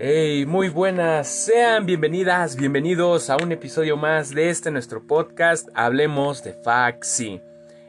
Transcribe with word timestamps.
Hey, 0.00 0.46
muy 0.46 0.68
buenas, 0.68 1.26
sean 1.26 1.84
bienvenidas, 1.84 2.54
bienvenidos 2.54 3.30
a 3.30 3.36
un 3.36 3.50
episodio 3.50 3.96
más 3.96 4.32
de 4.32 4.48
este 4.48 4.70
nuestro 4.70 5.04
podcast 5.04 5.70
Hablemos 5.74 6.44
de 6.44 6.52
Faxi. 6.52 7.42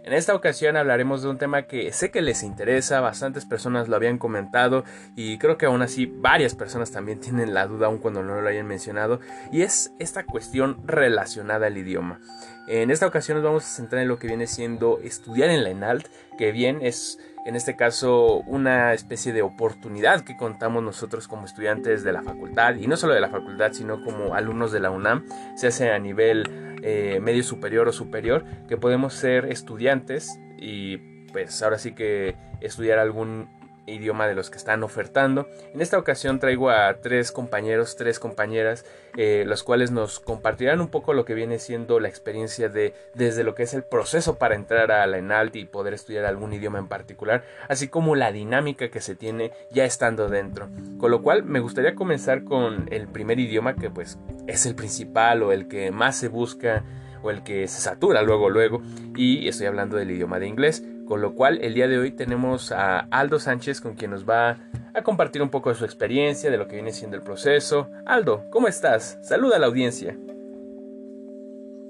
En 0.03 0.13
esta 0.13 0.33
ocasión 0.33 0.75
hablaremos 0.75 1.21
de 1.21 1.29
un 1.29 1.37
tema 1.37 1.67
que 1.67 1.93
sé 1.93 2.09
que 2.09 2.23
les 2.23 2.41
interesa, 2.41 2.99
bastantes 2.99 3.45
personas 3.45 3.89
lo 3.89 3.95
habían 3.95 4.17
comentado 4.17 4.85
y 5.15 5.37
creo 5.37 5.59
que 5.59 5.67
aún 5.67 5.83
así 5.83 6.07
varias 6.07 6.55
personas 6.55 6.89
también 6.89 7.19
tienen 7.21 7.53
la 7.53 7.67
duda 7.67 7.85
aun 7.85 7.99
cuando 7.99 8.23
no 8.23 8.41
lo 8.41 8.49
hayan 8.49 8.65
mencionado 8.65 9.19
y 9.51 9.61
es 9.61 9.91
esta 9.99 10.25
cuestión 10.25 10.81
relacionada 10.87 11.67
al 11.67 11.77
idioma. 11.77 12.19
En 12.67 12.89
esta 12.89 13.05
ocasión 13.05 13.37
nos 13.37 13.45
vamos 13.45 13.65
a 13.65 13.67
centrar 13.67 14.01
en 14.01 14.07
lo 14.07 14.17
que 14.17 14.25
viene 14.25 14.47
siendo 14.47 14.97
estudiar 15.03 15.49
en 15.49 15.63
la 15.63 15.69
ENALT, 15.69 16.07
que 16.39 16.51
bien 16.51 16.79
es 16.81 17.19
en 17.45 17.55
este 17.55 17.75
caso 17.75 18.41
una 18.47 18.93
especie 18.93 19.33
de 19.33 19.41
oportunidad 19.41 20.21
que 20.21 20.37
contamos 20.37 20.83
nosotros 20.83 21.27
como 21.27 21.45
estudiantes 21.45 22.03
de 22.03 22.13
la 22.13 22.21
facultad 22.21 22.75
y 22.75 22.87
no 22.87 22.97
solo 22.97 23.13
de 23.13 23.21
la 23.21 23.29
facultad 23.29 23.73
sino 23.73 24.03
como 24.03 24.35
alumnos 24.35 24.71
de 24.71 24.79
la 24.79 24.91
UNAM, 24.91 25.25
se 25.55 25.67
hace 25.67 25.91
a 25.91 25.99
nivel 25.99 26.77
eh, 26.83 27.19
medio 27.21 27.43
superior 27.43 27.87
o 27.87 27.91
superior, 27.91 28.45
que 28.67 28.77
podemos 28.77 29.13
ser 29.13 29.45
estudiantes 29.45 30.39
y 30.57 30.97
pues 31.31 31.61
ahora 31.61 31.77
sí 31.77 31.93
que 31.93 32.35
estudiar 32.61 32.99
algún 32.99 33.49
idioma 33.89 34.27
de 34.27 34.35
los 34.35 34.49
que 34.49 34.57
están 34.57 34.83
ofertando. 34.83 35.47
En 35.73 35.81
esta 35.81 35.97
ocasión 35.97 36.39
traigo 36.39 36.69
a 36.69 36.95
tres 37.01 37.31
compañeros, 37.31 37.95
tres 37.95 38.19
compañeras, 38.19 38.85
eh, 39.17 39.43
los 39.45 39.63
cuales 39.63 39.91
nos 39.91 40.19
compartirán 40.19 40.81
un 40.81 40.89
poco 40.89 41.13
lo 41.13 41.25
que 41.25 41.33
viene 41.33 41.59
siendo 41.59 41.99
la 41.99 42.07
experiencia 42.07 42.69
de 42.69 42.93
desde 43.13 43.43
lo 43.43 43.55
que 43.55 43.63
es 43.63 43.73
el 43.73 43.83
proceso 43.83 44.37
para 44.37 44.55
entrar 44.55 44.91
a 44.91 45.05
la 45.07 45.17
ENALT 45.17 45.55
y 45.55 45.65
poder 45.65 45.93
estudiar 45.93 46.25
algún 46.25 46.53
idioma 46.53 46.79
en 46.79 46.87
particular, 46.87 47.43
así 47.67 47.87
como 47.87 48.15
la 48.15 48.31
dinámica 48.31 48.89
que 48.89 49.01
se 49.01 49.15
tiene 49.15 49.51
ya 49.71 49.85
estando 49.85 50.29
dentro. 50.29 50.69
Con 50.97 51.11
lo 51.11 51.21
cual 51.21 51.43
me 51.43 51.59
gustaría 51.59 51.95
comenzar 51.95 52.43
con 52.43 52.87
el 52.91 53.07
primer 53.07 53.39
idioma 53.39 53.75
que 53.75 53.89
pues 53.89 54.17
es 54.47 54.65
el 54.65 54.75
principal 54.75 55.43
o 55.43 55.51
el 55.51 55.67
que 55.67 55.91
más 55.91 56.17
se 56.17 56.27
busca 56.27 56.83
o 57.21 57.31
el 57.31 57.43
que 57.43 57.67
se 57.67 57.81
satura 57.81 58.21
luego 58.21 58.49
luego 58.49 58.81
y 59.15 59.47
estoy 59.47 59.67
hablando 59.67 59.97
del 59.97 60.11
idioma 60.11 60.39
de 60.39 60.47
inglés 60.47 60.83
con 61.09 61.21
lo 61.21 61.33
cual 61.33 61.57
el 61.63 61.73
día 61.73 61.87
de 61.87 61.97
hoy 61.97 62.11
tenemos 62.11 62.71
a 62.71 62.99
Aldo 63.09 63.39
Sánchez 63.39 63.81
con 63.81 63.95
quien 63.95 64.11
nos 64.11 64.29
va 64.29 64.59
a 64.93 65.01
compartir 65.01 65.41
un 65.41 65.49
poco 65.49 65.71
de 65.71 65.75
su 65.75 65.83
experiencia, 65.83 66.51
de 66.51 66.57
lo 66.57 66.67
que 66.67 66.75
viene 66.75 66.93
siendo 66.93 67.17
el 67.17 67.23
proceso. 67.23 67.89
Aldo, 68.05 68.45
¿cómo 68.51 68.67
estás? 68.67 69.17
Saluda 69.23 69.55
a 69.55 69.59
la 69.59 69.65
audiencia. 69.65 70.15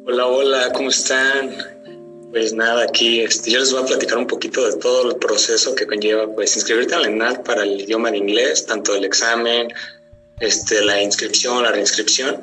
Hola, 0.06 0.26
hola, 0.26 0.72
¿cómo 0.74 0.88
están? 0.88 1.54
Pues 2.32 2.54
nada, 2.54 2.84
aquí 2.84 3.20
este, 3.20 3.52
yo 3.52 3.60
les 3.60 3.74
voy 3.74 3.84
a 3.84 3.88
platicar 3.88 4.18
un 4.20 4.26
poquito 4.26 4.66
de 4.66 4.78
todo 4.78 5.12
el 5.12 5.18
proceso 5.18 5.76
que 5.76 5.86
conlleva 5.86 6.26
pues 6.34 6.56
inscribirte 6.56 6.96
a 6.96 7.00
la 7.00 7.08
ENAD 7.08 7.44
para 7.44 7.64
el 7.64 7.82
idioma 7.82 8.12
de 8.12 8.20
inglés, 8.20 8.66
tanto 8.68 8.96
el 8.96 9.04
examen, 9.04 9.68
este, 10.40 10.82
la 10.82 11.02
inscripción, 11.04 11.62
la 11.64 11.74
reinscripción. 11.74 12.38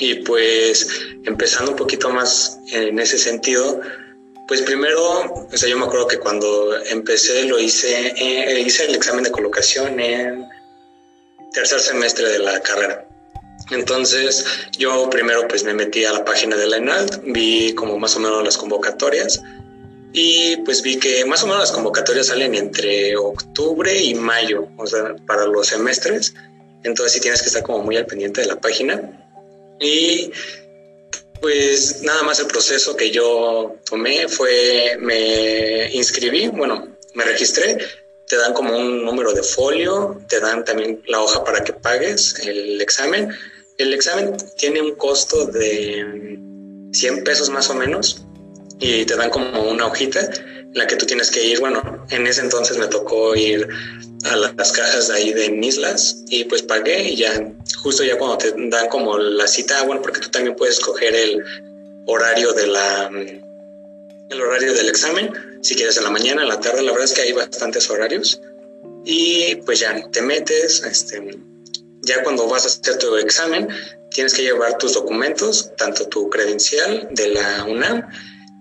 Y 0.00 0.14
pues 0.14 0.88
empezando 1.26 1.72
un 1.72 1.76
poquito 1.76 2.08
más 2.08 2.58
en 2.72 2.98
ese 2.98 3.18
sentido, 3.18 3.82
pues 4.46 4.62
primero, 4.62 5.48
o 5.52 5.56
sea, 5.56 5.68
yo 5.68 5.76
me 5.76 5.86
acuerdo 5.86 6.06
que 6.06 6.18
cuando 6.18 6.76
empecé 6.84 7.44
lo 7.44 7.58
hice, 7.58 8.14
eh, 8.16 8.60
hice 8.60 8.84
el 8.84 8.94
examen 8.94 9.24
de 9.24 9.30
colocación 9.30 9.98
en 9.98 10.48
tercer 11.52 11.80
semestre 11.80 12.28
de 12.28 12.38
la 12.38 12.60
carrera. 12.60 13.08
Entonces, 13.70 14.44
yo 14.78 15.10
primero 15.10 15.48
pues 15.48 15.64
me 15.64 15.74
metí 15.74 16.04
a 16.04 16.12
la 16.12 16.24
página 16.24 16.56
de 16.56 16.66
la 16.66 16.76
ENALT, 16.76 17.22
vi 17.24 17.74
como 17.74 17.98
más 17.98 18.14
o 18.16 18.20
menos 18.20 18.44
las 18.44 18.56
convocatorias 18.56 19.42
y 20.12 20.56
pues 20.58 20.82
vi 20.82 20.98
que 20.98 21.24
más 21.24 21.42
o 21.42 21.46
menos 21.46 21.60
las 21.60 21.72
convocatorias 21.72 22.28
salen 22.28 22.54
entre 22.54 23.16
octubre 23.16 24.00
y 24.00 24.14
mayo, 24.14 24.68
o 24.76 24.86
sea, 24.86 25.16
para 25.26 25.46
los 25.46 25.66
semestres. 25.66 26.34
Entonces 26.84 27.14
sí 27.14 27.20
tienes 27.20 27.42
que 27.42 27.48
estar 27.48 27.62
como 27.62 27.80
muy 27.80 27.96
al 27.96 28.06
pendiente 28.06 28.40
de 28.40 28.46
la 28.46 28.60
página. 28.60 29.26
Y 29.80 30.32
pues 31.46 32.02
nada 32.02 32.24
más 32.24 32.40
el 32.40 32.48
proceso 32.48 32.96
que 32.96 33.12
yo 33.12 33.76
tomé 33.88 34.26
fue, 34.26 34.96
me 34.98 35.88
inscribí, 35.92 36.48
bueno, 36.48 36.88
me 37.14 37.22
registré, 37.22 37.78
te 38.26 38.36
dan 38.36 38.52
como 38.52 38.76
un 38.76 39.04
número 39.04 39.32
de 39.32 39.44
folio, 39.44 40.20
te 40.28 40.40
dan 40.40 40.64
también 40.64 41.00
la 41.06 41.20
hoja 41.20 41.44
para 41.44 41.62
que 41.62 41.72
pagues 41.72 42.40
el 42.40 42.80
examen. 42.80 43.30
El 43.78 43.94
examen 43.94 44.36
tiene 44.56 44.82
un 44.82 44.96
costo 44.96 45.46
de 45.46 46.36
100 46.90 47.22
pesos 47.22 47.48
más 47.48 47.70
o 47.70 47.74
menos 47.74 48.24
y 48.80 49.04
te 49.04 49.14
dan 49.14 49.30
como 49.30 49.70
una 49.70 49.86
hojita 49.86 50.28
la 50.74 50.86
que 50.86 50.96
tú 50.96 51.06
tienes 51.06 51.30
que 51.30 51.42
ir, 51.44 51.60
bueno, 51.60 51.82
en 52.10 52.26
ese 52.26 52.42
entonces 52.42 52.76
me 52.76 52.86
tocó 52.86 53.34
ir 53.34 53.66
a 54.24 54.36
las 54.36 54.72
cajas 54.72 55.08
de 55.08 55.14
ahí 55.14 55.32
de 55.32 55.46
Islas 55.66 56.22
y 56.28 56.44
pues 56.44 56.62
pagué 56.62 57.10
y 57.10 57.16
ya 57.16 57.52
justo 57.82 58.02
ya 58.04 58.18
cuando 58.18 58.38
te 58.38 58.52
dan 58.56 58.88
como 58.88 59.18
la 59.18 59.46
cita, 59.46 59.82
bueno, 59.84 60.02
porque 60.02 60.20
tú 60.20 60.28
también 60.30 60.56
puedes 60.56 60.76
escoger 60.76 61.14
el 61.14 61.42
horario 62.06 62.52
de 62.52 62.66
la 62.66 63.10
el 64.28 64.40
horario 64.40 64.74
del 64.74 64.88
examen, 64.88 65.32
si 65.62 65.76
quieres 65.76 65.96
en 65.98 66.04
la 66.04 66.10
mañana, 66.10 66.42
en 66.42 66.48
la 66.48 66.60
tarde, 66.60 66.82
la 66.82 66.90
verdad 66.90 67.04
es 67.04 67.12
que 67.12 67.22
hay 67.22 67.32
bastantes 67.32 67.88
horarios 67.88 68.40
y 69.04 69.54
pues 69.64 69.78
ya 69.80 70.10
te 70.10 70.20
metes, 70.20 70.82
este, 70.82 71.38
ya 72.02 72.22
cuando 72.24 72.48
vas 72.48 72.64
a 72.64 72.66
hacer 72.66 72.98
tu 72.98 73.16
examen, 73.16 73.68
tienes 74.10 74.34
que 74.34 74.42
llevar 74.42 74.78
tus 74.78 74.94
documentos, 74.94 75.72
tanto 75.76 76.08
tu 76.08 76.28
credencial 76.28 77.08
de 77.12 77.28
la 77.28 77.64
UNAM 77.64 78.02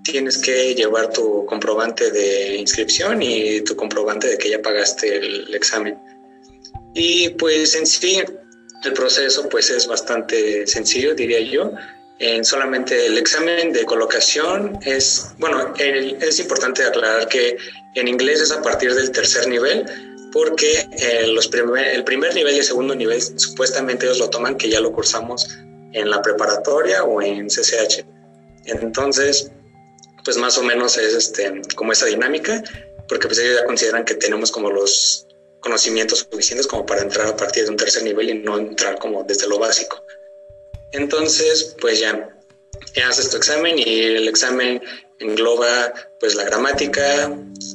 tienes 0.06 0.38
que 0.38 0.76
llevar 0.76 1.12
tu 1.12 1.46
comprobante 1.46 2.12
de 2.12 2.56
inscripción 2.56 3.22
y 3.22 3.62
tu 3.62 3.76
comprobante 3.76 4.28
de 4.28 4.38
que 4.38 4.52
ya 4.52 4.62
pagaste 4.62 5.18
el 5.18 5.54
examen. 5.54 5.98
Y 6.94 7.30
pues 7.30 7.76
en 7.76 7.86
sí 7.86 8.22
el 8.84 8.94
proceso 8.94 9.50
pues 9.50 9.70
es 9.70 9.88
bastante 9.88 10.66
sencillo, 10.68 11.16
diría 11.16 11.42
yo. 11.42 11.72
En 12.20 12.46
solamente 12.46 13.08
el 13.08 13.18
examen 13.18 13.74
de 13.74 13.84
colocación 13.84 14.80
es, 14.86 15.32
bueno, 15.38 15.74
es 15.78 16.40
importante 16.40 16.84
aclarar 16.84 17.28
que 17.28 17.58
en 17.96 18.08
inglés 18.08 18.40
es 18.40 18.52
a 18.52 18.62
partir 18.62 18.94
del 18.94 19.12
tercer 19.12 19.48
nivel, 19.50 19.86
porque 20.32 20.88
eh, 20.98 21.28
los 21.28 21.50
el 21.54 22.04
primer 22.04 22.36
nivel 22.36 22.56
y 22.56 22.60
el 22.60 22.64
segundo 22.64 22.96
nivel 22.96 23.22
supuestamente 23.22 24.06
ellos 24.06 24.20
lo 24.20 24.30
toman 24.30 24.58
que 24.58 24.70
ya 24.70 24.80
lo 24.80 24.94
cursamos 24.94 25.46
en 25.92 26.10
la 26.10 26.22
preparatoria 26.22 27.04
o 27.04 27.22
en 27.22 27.48
CCH. 27.48 28.06
Entonces, 28.66 29.52
pues 30.26 30.38
más 30.38 30.58
o 30.58 30.64
menos 30.64 30.98
es 30.98 31.14
este, 31.14 31.62
como 31.76 31.94
esa 31.94 32.08
dinámica, 32.08 32.64
porque 33.08 33.28
pues 33.28 33.40
ellos 33.40 33.60
ya 33.60 33.66
consideran 33.66 34.04
que 34.04 34.16
tenemos 34.16 34.52
como 34.52 34.72
los 34.72 35.28
conocimientos 35.62 36.28
suficientes 36.30 36.68
como 36.68 36.86
para 36.86 37.02
entrar 37.02 37.28
a 37.28 37.38
partir 37.38 37.64
de 37.64 37.70
un 37.70 37.78
tercer 37.78 38.04
nivel 38.04 38.30
y 38.30 38.34
no 38.34 38.58
entrar 38.58 38.98
como 39.00 39.24
desde 39.24 39.48
lo 39.48 39.60
básico. 39.60 40.04
Entonces, 40.92 41.76
pues 41.80 42.00
ya, 42.00 42.30
haces 43.08 43.30
tu 43.30 43.38
examen 43.38 43.78
y 43.78 44.00
el 44.02 44.28
examen 44.28 44.82
engloba 45.20 45.94
pues 46.20 46.36
la 46.36 46.44
gramática, 46.44 47.26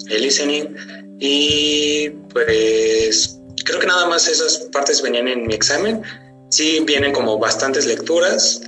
el 0.08 0.22
listening 0.22 0.74
y 1.18 2.10
pues 2.32 3.38
creo 3.64 3.78
que 3.78 3.86
nada 3.86 4.08
más 4.08 4.26
esas 4.28 4.68
partes 4.72 5.02
venían 5.02 5.28
en 5.28 5.46
mi 5.46 5.54
examen. 5.54 6.02
Sí 6.50 6.80
vienen 6.84 7.12
como 7.12 7.38
bastantes 7.38 7.86
lecturas, 7.86 8.62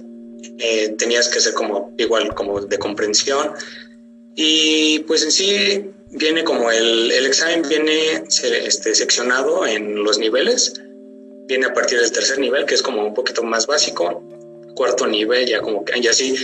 eh, 0.58 0.94
tenías 0.98 1.28
que 1.28 1.40
ser 1.40 1.54
como 1.54 1.92
igual 1.98 2.34
como 2.34 2.60
de 2.60 2.78
comprensión. 2.78 3.52
Y 4.34 5.00
pues 5.00 5.22
en 5.22 5.30
sí 5.30 5.90
viene 6.10 6.44
como 6.44 6.70
el, 6.70 7.10
el 7.10 7.26
examen 7.26 7.62
viene 7.68 8.24
este, 8.26 8.94
seccionado 8.94 9.66
en 9.66 10.02
los 10.02 10.18
niveles, 10.18 10.74
viene 11.46 11.66
a 11.66 11.74
partir 11.74 12.00
del 12.00 12.12
tercer 12.12 12.38
nivel 12.38 12.66
que 12.66 12.74
es 12.74 12.82
como 12.82 13.04
un 13.04 13.14
poquito 13.14 13.42
más 13.42 13.66
básico, 13.66 14.22
cuarto 14.74 15.06
nivel 15.06 15.46
ya 15.46 15.60
como 15.60 15.84
que, 15.84 15.98
y 15.98 16.06
así 16.06 16.34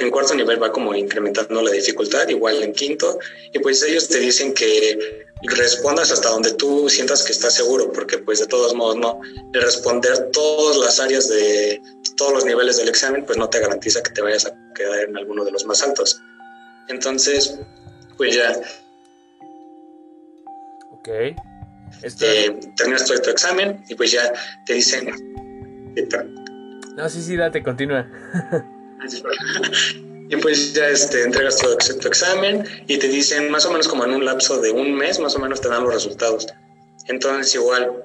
en 0.00 0.10
cuarto 0.10 0.34
nivel 0.34 0.62
va 0.62 0.72
como 0.72 0.94
incrementando 0.94 1.62
la 1.62 1.70
dificultad, 1.70 2.28
igual 2.28 2.62
en 2.62 2.72
quinto, 2.72 3.18
y 3.52 3.58
pues 3.58 3.82
ellos 3.82 4.08
te 4.08 4.18
dicen 4.18 4.52
que 4.52 5.26
respondas 5.42 6.10
hasta 6.10 6.30
donde 6.30 6.52
tú 6.54 6.88
sientas 6.88 7.22
que 7.22 7.32
estás 7.32 7.54
seguro, 7.54 7.92
porque 7.92 8.18
pues 8.18 8.40
de 8.40 8.46
todos 8.46 8.74
modos 8.74 8.96
no, 8.96 9.20
responder 9.52 10.30
todas 10.32 10.76
las 10.76 10.98
áreas 10.98 11.28
de 11.28 11.80
todos 12.16 12.32
los 12.32 12.44
niveles 12.44 12.76
del 12.78 12.88
examen, 12.88 13.24
pues 13.24 13.38
no 13.38 13.48
te 13.48 13.60
garantiza 13.60 14.02
que 14.02 14.10
te 14.10 14.20
vayas 14.20 14.46
a 14.46 14.54
quedar 14.74 15.00
en 15.00 15.16
alguno 15.16 15.44
de 15.44 15.52
los 15.52 15.64
más 15.64 15.82
altos. 15.82 16.20
Entonces, 16.88 17.58
pues 18.16 18.34
ya. 18.34 18.60
Ok. 20.92 21.08
Este... 22.02 22.50
terminas 22.76 23.06
todo 23.06 23.20
tu 23.20 23.30
examen 23.30 23.82
y 23.88 23.94
pues 23.94 24.10
ya 24.12 24.32
te 24.66 24.74
dicen... 24.74 25.08
No, 26.98 27.08
sí, 27.08 27.22
sí, 27.22 27.36
date, 27.36 27.62
continúa. 27.62 28.10
y 30.28 30.36
pues 30.38 30.74
ya 30.74 30.88
este, 30.88 31.22
entregas 31.22 31.58
tu, 31.58 31.68
tu, 31.96 32.08
examen 32.08 32.64
y 32.88 32.98
te 32.98 33.06
dicen 33.06 33.52
más 33.52 33.64
o 33.66 33.70
menos 33.70 33.86
como 33.86 34.04
en 34.04 34.14
un 34.14 34.24
lapso 34.24 34.60
de 34.60 34.72
un 34.72 34.96
mes, 34.96 35.20
más 35.20 35.36
o 35.36 35.38
menos 35.38 35.60
te 35.60 35.68
dan 35.68 35.84
los 35.84 35.94
resultados. 35.94 36.48
Entonces 37.06 37.54
igual 37.54 38.02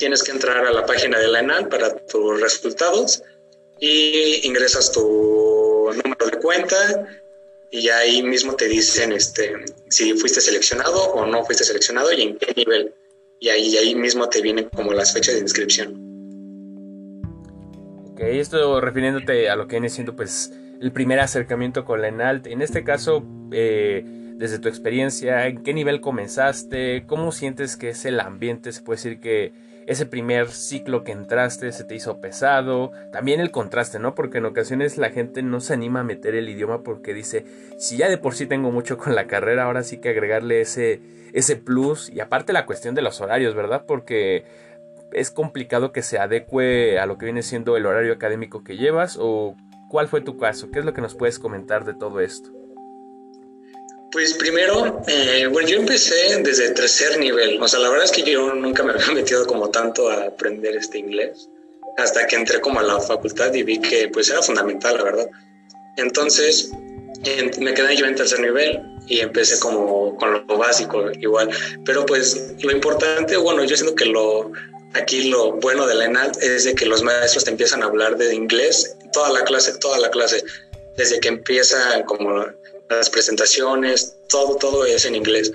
tienes 0.00 0.24
que 0.24 0.32
entrar 0.32 0.66
a 0.66 0.72
la 0.72 0.84
página 0.84 1.16
de 1.20 1.28
la 1.28 1.68
para 1.68 1.94
tus 2.06 2.40
resultados 2.40 3.22
y 3.78 4.44
ingresas 4.44 4.90
tu 4.90 5.92
número 6.04 6.26
de 6.26 6.38
cuenta 6.40 7.06
y 7.70 7.88
ahí 7.88 8.20
mismo 8.24 8.56
te 8.56 8.66
dicen 8.66 9.12
este, 9.12 9.64
si 9.90 10.12
fuiste 10.14 10.40
seleccionado 10.40 11.04
o 11.12 11.24
no 11.24 11.44
fuiste 11.44 11.62
seleccionado 11.62 12.12
y 12.12 12.22
en 12.22 12.36
qué 12.38 12.52
nivel. 12.56 12.92
Y 13.38 13.48
ahí, 13.50 13.76
ahí 13.76 13.94
mismo 13.94 14.28
te 14.28 14.40
vienen 14.40 14.68
como 14.70 14.92
las 14.92 15.12
fechas 15.12 15.34
de 15.34 15.40
inscripción. 15.40 16.03
Ok, 18.14 18.20
esto 18.20 18.80
refiriéndote 18.80 19.50
a 19.50 19.56
lo 19.56 19.66
que 19.66 19.74
viene 19.74 19.88
siendo 19.88 20.14
pues 20.14 20.56
el 20.80 20.92
primer 20.92 21.18
acercamiento 21.18 21.84
con 21.84 22.00
la 22.00 22.06
ENALT. 22.06 22.46
En 22.46 22.62
este 22.62 22.84
caso, 22.84 23.24
eh, 23.50 24.04
desde 24.36 24.60
tu 24.60 24.68
experiencia, 24.68 25.48
¿en 25.48 25.64
qué 25.64 25.74
nivel 25.74 26.00
comenzaste? 26.00 27.06
¿Cómo 27.08 27.32
sientes 27.32 27.76
que 27.76 27.88
es 27.88 28.04
el 28.04 28.20
ambiente? 28.20 28.70
Se 28.70 28.82
puede 28.82 28.98
decir 28.98 29.18
que 29.18 29.52
ese 29.88 30.06
primer 30.06 30.50
ciclo 30.50 31.02
que 31.02 31.10
entraste 31.10 31.72
se 31.72 31.82
te 31.82 31.96
hizo 31.96 32.20
pesado. 32.20 32.92
También 33.10 33.40
el 33.40 33.50
contraste, 33.50 33.98
¿no? 33.98 34.14
Porque 34.14 34.38
en 34.38 34.44
ocasiones 34.44 34.96
la 34.96 35.10
gente 35.10 35.42
no 35.42 35.58
se 35.58 35.74
anima 35.74 35.98
a 35.98 36.04
meter 36.04 36.36
el 36.36 36.48
idioma 36.48 36.84
porque 36.84 37.14
dice, 37.14 37.44
si 37.78 37.96
ya 37.96 38.08
de 38.08 38.16
por 38.16 38.36
sí 38.36 38.46
tengo 38.46 38.70
mucho 38.70 38.96
con 38.96 39.16
la 39.16 39.26
carrera, 39.26 39.64
ahora 39.64 39.82
sí 39.82 39.98
que 39.98 40.10
agregarle 40.10 40.60
ese, 40.60 41.00
ese 41.32 41.56
plus. 41.56 42.10
Y 42.10 42.20
aparte 42.20 42.52
la 42.52 42.64
cuestión 42.64 42.94
de 42.94 43.02
los 43.02 43.20
horarios, 43.20 43.56
¿verdad? 43.56 43.86
Porque 43.88 44.44
es 45.14 45.30
complicado 45.30 45.92
que 45.92 46.02
se 46.02 46.18
adecue 46.18 46.98
a 46.98 47.06
lo 47.06 47.18
que 47.18 47.26
viene 47.26 47.42
siendo 47.42 47.76
el 47.76 47.86
horario 47.86 48.12
académico 48.12 48.64
que 48.64 48.76
llevas 48.76 49.16
o 49.20 49.56
cuál 49.88 50.08
fue 50.08 50.20
tu 50.20 50.36
caso, 50.36 50.70
qué 50.70 50.80
es 50.80 50.84
lo 50.84 50.92
que 50.92 51.00
nos 51.00 51.14
puedes 51.14 51.38
comentar 51.38 51.84
de 51.84 51.94
todo 51.94 52.20
esto. 52.20 52.50
Pues 54.10 54.34
primero, 54.34 55.02
eh, 55.08 55.48
bueno, 55.50 55.68
yo 55.68 55.76
empecé 55.76 56.40
desde 56.40 56.70
tercer 56.70 57.18
nivel. 57.18 57.60
O 57.60 57.66
sea, 57.66 57.80
la 57.80 57.88
verdad 57.88 58.04
es 58.04 58.12
que 58.12 58.22
yo 58.22 58.54
nunca 58.54 58.84
me 58.84 58.92
había 58.94 59.10
metido 59.12 59.44
como 59.46 59.70
tanto 59.70 60.08
a 60.08 60.26
aprender 60.26 60.76
este 60.76 60.98
inglés. 60.98 61.48
Hasta 61.96 62.26
que 62.26 62.36
entré 62.36 62.60
como 62.60 62.80
a 62.80 62.82
la 62.82 63.00
facultad 63.00 63.52
y 63.54 63.62
vi 63.62 63.80
que 63.80 64.08
pues 64.08 64.30
era 64.30 64.42
fundamental, 64.42 64.96
la 64.96 65.04
verdad. 65.04 65.30
Entonces, 65.96 66.70
me 67.60 67.74
quedé 67.74 67.96
yo 67.96 68.06
en 68.06 68.14
tercer 68.14 68.40
nivel 68.40 68.80
y 69.06 69.20
empecé 69.20 69.58
como 69.58 70.16
con 70.16 70.44
lo 70.46 70.58
básico 70.58 71.10
igual. 71.20 71.50
Pero 71.84 72.06
pues 72.06 72.54
lo 72.62 72.70
importante, 72.70 73.36
bueno, 73.36 73.64
yo 73.64 73.76
siento 73.76 73.94
que 73.94 74.06
lo 74.06 74.52
aquí 74.94 75.28
lo 75.28 75.52
bueno 75.52 75.86
de 75.86 75.94
la 75.94 76.06
ENAL 76.06 76.32
es 76.40 76.64
de 76.64 76.74
que 76.74 76.86
los 76.86 77.02
maestros 77.02 77.44
te 77.44 77.50
empiezan 77.50 77.82
a 77.82 77.86
hablar 77.86 78.16
de 78.16 78.34
inglés 78.34 78.96
toda 79.12 79.30
la 79.30 79.44
clase, 79.44 79.76
toda 79.78 79.98
la 79.98 80.10
clase, 80.10 80.42
desde 80.96 81.20
que 81.20 81.28
empieza 81.28 82.04
como 82.04 82.46
las 82.88 83.10
presentaciones, 83.10 84.16
todo, 84.28 84.56
todo 84.56 84.84
es 84.84 85.04
en 85.04 85.14
inglés. 85.14 85.52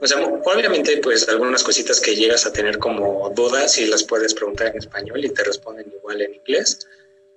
O 0.00 0.06
sea, 0.06 0.22
obviamente, 0.44 0.98
pues 0.98 1.26
algunas 1.28 1.62
cositas 1.62 2.00
que 2.00 2.14
llegas 2.14 2.44
a 2.44 2.52
tener 2.52 2.78
como 2.78 3.32
dudas 3.34 3.78
y 3.78 3.86
las 3.86 4.04
puedes 4.04 4.34
preguntar 4.34 4.68
en 4.68 4.78
español 4.78 5.24
y 5.24 5.30
te 5.30 5.42
responden 5.42 5.90
igual 5.90 6.20
en 6.20 6.34
inglés. 6.34 6.86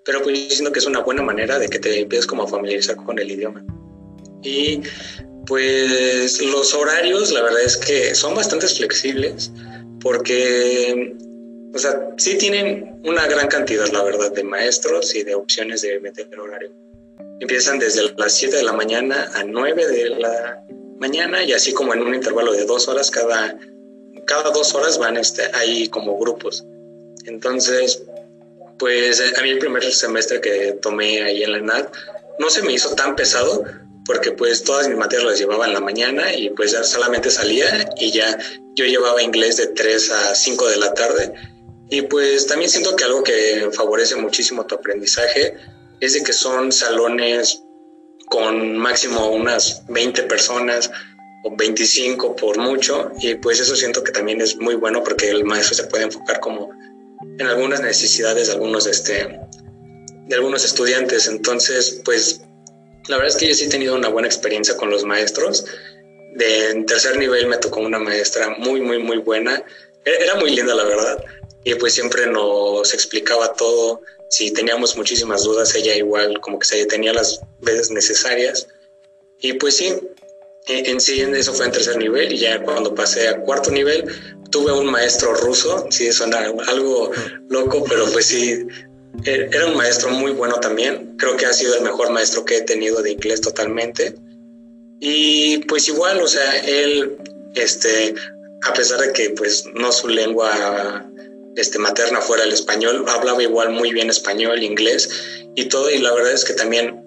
Pero 0.04 0.22
pues 0.22 0.50
yo 0.50 0.56
siento 0.56 0.72
que 0.72 0.80
es 0.80 0.86
una 0.86 1.00
buena 1.00 1.22
manera 1.22 1.58
de 1.58 1.70
que 1.70 1.80
te 1.80 2.02
empieces 2.02 2.28
como 2.28 2.44
a 2.44 2.48
familiarizar 2.48 2.98
con 2.98 3.18
el 3.18 3.32
idioma. 3.32 3.64
Y 4.44 4.82
pues 5.46 6.42
los 6.42 6.74
horarios, 6.74 7.32
la 7.32 7.44
verdad 7.44 7.62
es 7.62 7.78
que 7.78 8.14
son 8.14 8.36
bastante 8.36 8.68
flexibles 8.68 9.52
porque, 10.02 11.16
o 11.74 11.78
sea, 11.78 12.10
sí 12.18 12.38
tienen 12.38 13.02
una 13.06 13.28
gran 13.28 13.48
cantidad, 13.48 13.88
la 13.90 14.04
verdad, 14.04 14.32
de 14.32 14.44
maestros 14.44 15.16
y 15.16 15.24
de 15.24 15.36
opciones 15.36 15.82
de 15.82 16.00
meter 16.00 16.28
horario 16.40 16.72
empiezan 17.40 17.80
desde 17.80 18.14
las 18.18 18.34
7 18.34 18.58
de 18.58 18.64
la 18.64 18.74
mañana 18.74 19.32
a 19.34 19.44
9 19.44 19.88
de 19.88 20.10
la 20.10 20.64
mañana 20.98 21.44
y 21.44 21.54
así 21.54 21.74
como 21.74 21.94
en 21.94 22.02
un 22.02 22.14
intervalo 22.14 22.52
de 22.52 22.66
dos 22.66 22.88
horas 22.88 23.10
cada, 23.10 23.58
cada 24.26 24.52
dos 24.52 24.76
horas 24.76 24.98
van 24.98 25.18
este, 25.18 25.44
ahí 25.54 25.88
como 25.88 26.18
grupos. 26.18 26.66
Entonces, 27.26 28.04
pues 28.78 29.22
a 29.38 29.42
mí 29.42 29.50
el 29.50 29.60
primer 29.60 29.84
semestre 29.92 30.42
que 30.42 30.78
tomé 30.82 31.24
ahí 31.24 31.44
en 31.44 31.52
la 31.54 31.60
NAD 31.60 31.88
no 32.40 32.50
se 32.50 32.62
me 32.62 32.74
hizo 32.74 32.96
tan 32.96 33.16
pesado 33.16 33.64
porque 34.06 34.32
pues 34.32 34.64
todas 34.64 34.88
mis 34.88 34.98
materias 34.98 35.28
las 35.28 35.40
llevaba 35.40 35.68
en 35.68 35.74
la 35.74 35.82
mañana 35.82 36.34
y 36.34 36.50
pues 36.50 36.72
ya 36.72 36.84
solamente 36.84 37.30
salía 37.30 37.90
y 37.98 38.12
ya 38.12 38.38
yo 38.76 38.86
llevaba 38.86 39.22
inglés 39.22 39.58
de 39.58 39.68
3 39.68 40.12
a 40.12 40.36
5 40.36 40.68
de 40.70 40.78
la 40.78 40.94
tarde 40.94 41.34
y 41.90 42.04
pues 42.04 42.46
también 42.46 42.70
siento 42.70 42.96
que 42.96 43.04
algo 43.04 43.24
que 43.24 43.70
favorece 43.74 44.16
muchísimo 44.16 44.66
tu 44.66 44.76
aprendizaje 44.76 45.56
es 46.00 46.14
de 46.14 46.24
que 46.24 46.34
son 46.34 46.72
salones 46.72 47.64
con 48.28 48.78
máximo 48.78 49.32
unas 49.32 49.84
20 49.88 50.24
personas 50.24 50.92
o 51.44 51.56
25 51.56 52.36
por 52.36 52.60
mucho. 52.60 53.12
Y 53.22 53.36
pues 53.36 53.60
eso 53.60 53.76
siento 53.76 54.04
que 54.04 54.12
también 54.12 54.40
es 54.40 54.58
muy 54.58 54.76
bueno 54.76 55.04
porque 55.04 55.30
el 55.30 55.44
maestro 55.46 55.76
se 55.76 55.86
puede 55.86 56.04
enfocar 56.04 56.40
como 56.40 56.70
en 57.40 57.48
algunas 57.48 57.82
necesidades 57.82 58.48
de 58.48 58.54
algunos 58.54 58.86
este 58.86 59.40
de 60.28 60.36
algunos 60.36 60.64
estudiantes. 60.64 61.28
Entonces 61.28 62.02
pues 62.06 62.42
la 63.08 63.18
verdad 63.18 63.34
es 63.34 63.38
que 63.38 63.48
yo 63.48 63.56
sí 63.56 63.66
he 63.66 63.70
tenido 63.70 63.96
una 63.96 64.10
buena 64.10 64.28
experiencia 64.28 64.78
con 64.78 64.92
los 64.92 65.06
maestros. 65.06 65.66
De 66.36 66.84
tercer 66.86 67.18
nivel 67.18 67.48
me 67.48 67.58
tocó 67.58 67.80
una 67.80 67.98
maestra 67.98 68.56
muy 68.60 68.80
muy 68.80 69.00
muy 69.00 69.18
buena 69.18 69.64
era 70.06 70.36
muy 70.36 70.56
linda 70.56 70.76
la 70.76 70.84
verdad. 70.84 71.24
Y 71.64 71.76
pues 71.76 71.94
siempre 71.94 72.26
nos 72.28 72.94
explicaba 72.94 73.54
todo. 73.54 74.02
Si 74.30 74.52
teníamos 74.52 74.96
muchísimas 74.96 75.44
dudas, 75.44 75.74
ella 75.76 75.96
igual 75.96 76.40
como 76.40 76.60
que 76.60 76.66
se 76.66 76.86
tenía 76.86 77.14
las 77.14 77.42
veces 77.60 77.92
necesarias. 77.92 78.68
Y 79.40 79.54
pues 79.54 79.78
sí, 79.78 79.94
e, 80.68 80.90
en 80.90 81.02
sí 81.02 81.22
eso 81.22 81.54
fue 81.54 81.66
en 81.66 81.72
tercer 81.72 81.98
nivel. 81.98 82.34
Y 82.34 82.38
ya 82.40 82.64
cuando 82.64 82.96
pasé 82.96 83.28
a 83.28 83.40
cuarto 83.42 83.72
nivel 83.72 84.06
tuve 84.52 84.72
un 84.72 84.88
maestro 84.88 85.34
ruso, 85.36 85.88
sí, 85.92 86.12
suena 86.12 86.40
algo 86.68 87.12
loco, 87.50 87.84
pero 87.88 88.06
pues 88.12 88.28
sí, 88.28 88.66
e, 89.26 89.50
era 89.52 89.68
un 89.68 89.78
maestro 89.78 90.10
muy 90.10 90.32
bueno 90.32 90.56
también, 90.60 91.16
creo 91.18 91.38
que 91.38 91.46
ha 91.46 91.54
sido 91.54 91.76
el 91.76 91.84
mejor 91.84 92.12
maestro 92.12 92.46
que 92.46 92.58
he 92.58 92.62
tenido 92.62 93.02
de 93.02 93.12
inglés 93.12 93.42
totalmente. 93.42 94.16
Y 95.00 95.60
pues 95.60 95.88
igual, 95.88 96.20
o 96.22 96.28
sea, 96.28 96.58
él, 96.60 97.18
este, 97.56 98.14
a 98.66 98.74
pesar 98.74 99.00
de 99.00 99.14
que 99.14 99.30
pues 99.32 99.66
no 99.74 99.92
su 99.92 100.08
lengua 100.08 101.06
este, 101.56 101.80
materna 101.80 102.22
fuera 102.22 102.44
el 102.44 102.54
español, 102.54 103.06
hablaba 103.08 103.42
igual 103.42 103.72
muy 103.72 103.92
bien 103.92 104.10
español, 104.10 104.64
inglés 104.64 105.10
y 105.56 105.66
todo, 105.66 105.90
y 105.90 106.00
la 106.00 106.14
verdad 106.14 106.34
es 106.34 106.46
que 106.46 106.54
también 106.54 107.04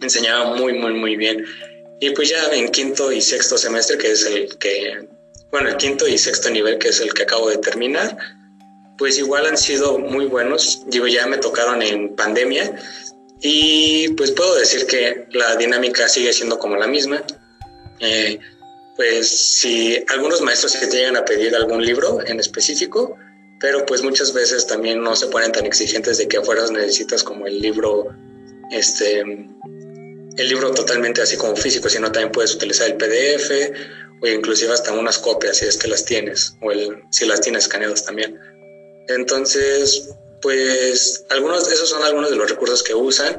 enseñaba 0.00 0.54
muy, 0.56 0.72
muy, 0.74 0.94
muy 0.94 1.16
bien. 1.16 1.44
Y 2.00 2.10
pues 2.10 2.30
ya 2.30 2.50
en 2.52 2.68
quinto 2.70 3.12
y 3.12 3.20
sexto 3.20 3.56
semestre, 3.56 3.96
que 3.98 4.10
es 4.10 4.26
el 4.26 4.58
que, 4.58 5.06
bueno, 5.52 5.68
el 5.68 5.76
quinto 5.76 6.08
y 6.08 6.18
sexto 6.18 6.50
nivel, 6.50 6.78
que 6.78 6.88
es 6.88 7.00
el 7.00 7.14
que 7.14 7.22
acabo 7.22 7.48
de 7.48 7.58
terminar, 7.58 8.16
pues 8.98 9.18
igual 9.18 9.46
han 9.46 9.56
sido 9.56 9.98
muy 9.98 10.26
buenos. 10.26 10.82
Digo, 10.86 11.06
ya 11.06 11.26
me 11.26 11.38
tocaron 11.38 11.82
en 11.82 12.16
pandemia 12.16 12.74
y 13.40 14.08
pues 14.10 14.32
puedo 14.32 14.54
decir 14.56 14.86
que 14.86 15.26
la 15.30 15.56
dinámica 15.56 16.08
sigue 16.08 16.32
siendo 16.32 16.58
como 16.58 16.76
la 16.76 16.86
misma. 16.86 17.22
Eh, 18.00 18.40
pues 18.96 19.28
si 19.28 20.04
algunos 20.08 20.40
maestros 20.40 20.72
te 20.72 20.86
llegan 20.86 21.16
a 21.16 21.24
pedir 21.24 21.54
algún 21.54 21.84
libro 21.84 22.20
en 22.26 22.40
específico, 22.40 23.16
pero 23.60 23.86
pues 23.86 24.02
muchas 24.02 24.32
veces 24.32 24.66
también 24.66 25.02
no 25.02 25.14
se 25.16 25.28
ponen 25.28 25.52
tan 25.52 25.66
exigentes 25.66 26.18
de 26.18 26.28
que 26.28 26.38
afuera 26.38 26.66
necesitas 26.70 27.22
como 27.22 27.46
el 27.46 27.60
libro, 27.60 28.14
este, 28.70 29.20
el 29.20 30.48
libro 30.48 30.72
totalmente 30.72 31.22
así 31.22 31.36
como 31.36 31.56
físico, 31.56 31.88
sino 31.88 32.10
también 32.10 32.32
puedes 32.32 32.54
utilizar 32.54 32.88
el 32.88 32.96
PDF 32.96 33.50
o 34.20 34.26
inclusive 34.26 34.72
hasta 34.72 34.92
unas 34.92 35.18
copias 35.18 35.58
si 35.58 35.66
es 35.66 35.76
que 35.76 35.88
las 35.88 36.04
tienes, 36.04 36.56
o 36.60 36.70
el, 36.70 37.02
si 37.10 37.24
las 37.24 37.40
tienes 37.40 37.64
escaneadas 37.64 38.04
también. 38.04 38.38
Entonces, 39.08 40.10
pues 40.40 41.24
algunos, 41.30 41.70
esos 41.70 41.88
son 41.88 42.02
algunos 42.02 42.30
de 42.30 42.36
los 42.36 42.50
recursos 42.50 42.82
que 42.82 42.94
usan. 42.94 43.38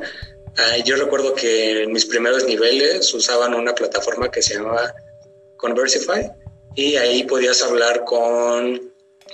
Ah, 0.58 0.77
yo 0.86 0.96
recuerdo 0.96 1.36
que 1.36 1.84
en 1.84 1.92
mis 1.92 2.06
primeros 2.06 2.46
niveles 2.46 3.13
usaban 3.13 3.54
una 3.54 3.75
plataforma 3.75 4.32
que 4.32 4.42
se 4.42 4.56
llamaba 4.56 4.94
Conversify 5.63 6.29
y 6.75 6.98
ahí 6.98 7.24
podías 7.24 7.63
hablar 7.63 8.03
con 8.03 8.82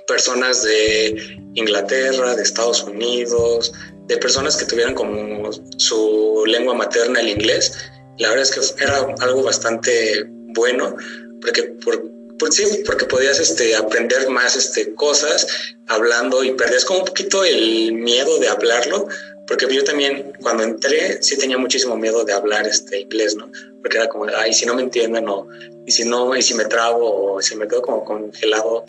personas 0.07 0.62
de 0.62 1.38
Inglaterra, 1.55 2.36
de 2.36 2.43
Estados 2.43 2.83
Unidos, 2.83 3.71
de 4.05 4.17
personas 4.17 4.55
que 4.55 4.65
tuvieran 4.65 4.93
como 4.93 5.50
su 5.77 6.43
lengua 6.45 6.75
materna 6.75 7.19
el 7.19 7.29
inglés. 7.29 7.74
La 8.19 8.29
verdad 8.29 8.43
es 8.43 8.51
que 8.75 8.83
era 8.83 9.07
algo 9.21 9.41
bastante 9.41 10.24
bueno, 10.53 10.95
porque 11.41 11.63
por, 11.83 12.53
sí, 12.53 12.83
porque 12.86 13.05
podías 13.05 13.39
este, 13.39 13.75
aprender 13.75 14.29
más 14.29 14.55
este, 14.55 14.93
cosas 14.93 15.48
hablando 15.88 16.43
y 16.43 16.51
perdías 16.51 16.86
como 16.86 17.00
un 17.00 17.05
poquito 17.05 17.43
el 17.43 17.93
miedo 17.93 18.38
de 18.38 18.50
hablarlo, 18.50 19.07
porque 19.50 19.68
yo 19.74 19.84
también 19.84 20.32
cuando 20.41 20.63
entré 20.63 21.22
sí 21.22 21.38
tenía 21.38 21.58
muchísimo 21.58 21.98
miedo 21.98 22.24
de 22.24 22.34
hablar 22.34 22.68
este 22.68 23.00
inglés, 23.01 23.36
¿no? 23.36 23.51
Porque 23.82 23.98
era 23.98 24.08
como, 24.08 24.27
ay, 24.38 24.53
si 24.53 24.65
no 24.68 24.75
me 24.75 24.84
entienden 24.84 25.27
o 25.27 25.48
y 25.86 25.91
si 25.91 26.06
no, 26.06 26.36
y 26.36 26.41
si 26.44 26.53
me 26.53 26.65
trabo 26.65 27.34
o 27.34 27.41
si 27.41 27.56
me 27.56 27.68
quedo 27.68 27.82
como 27.82 28.06
congelado 28.06 28.86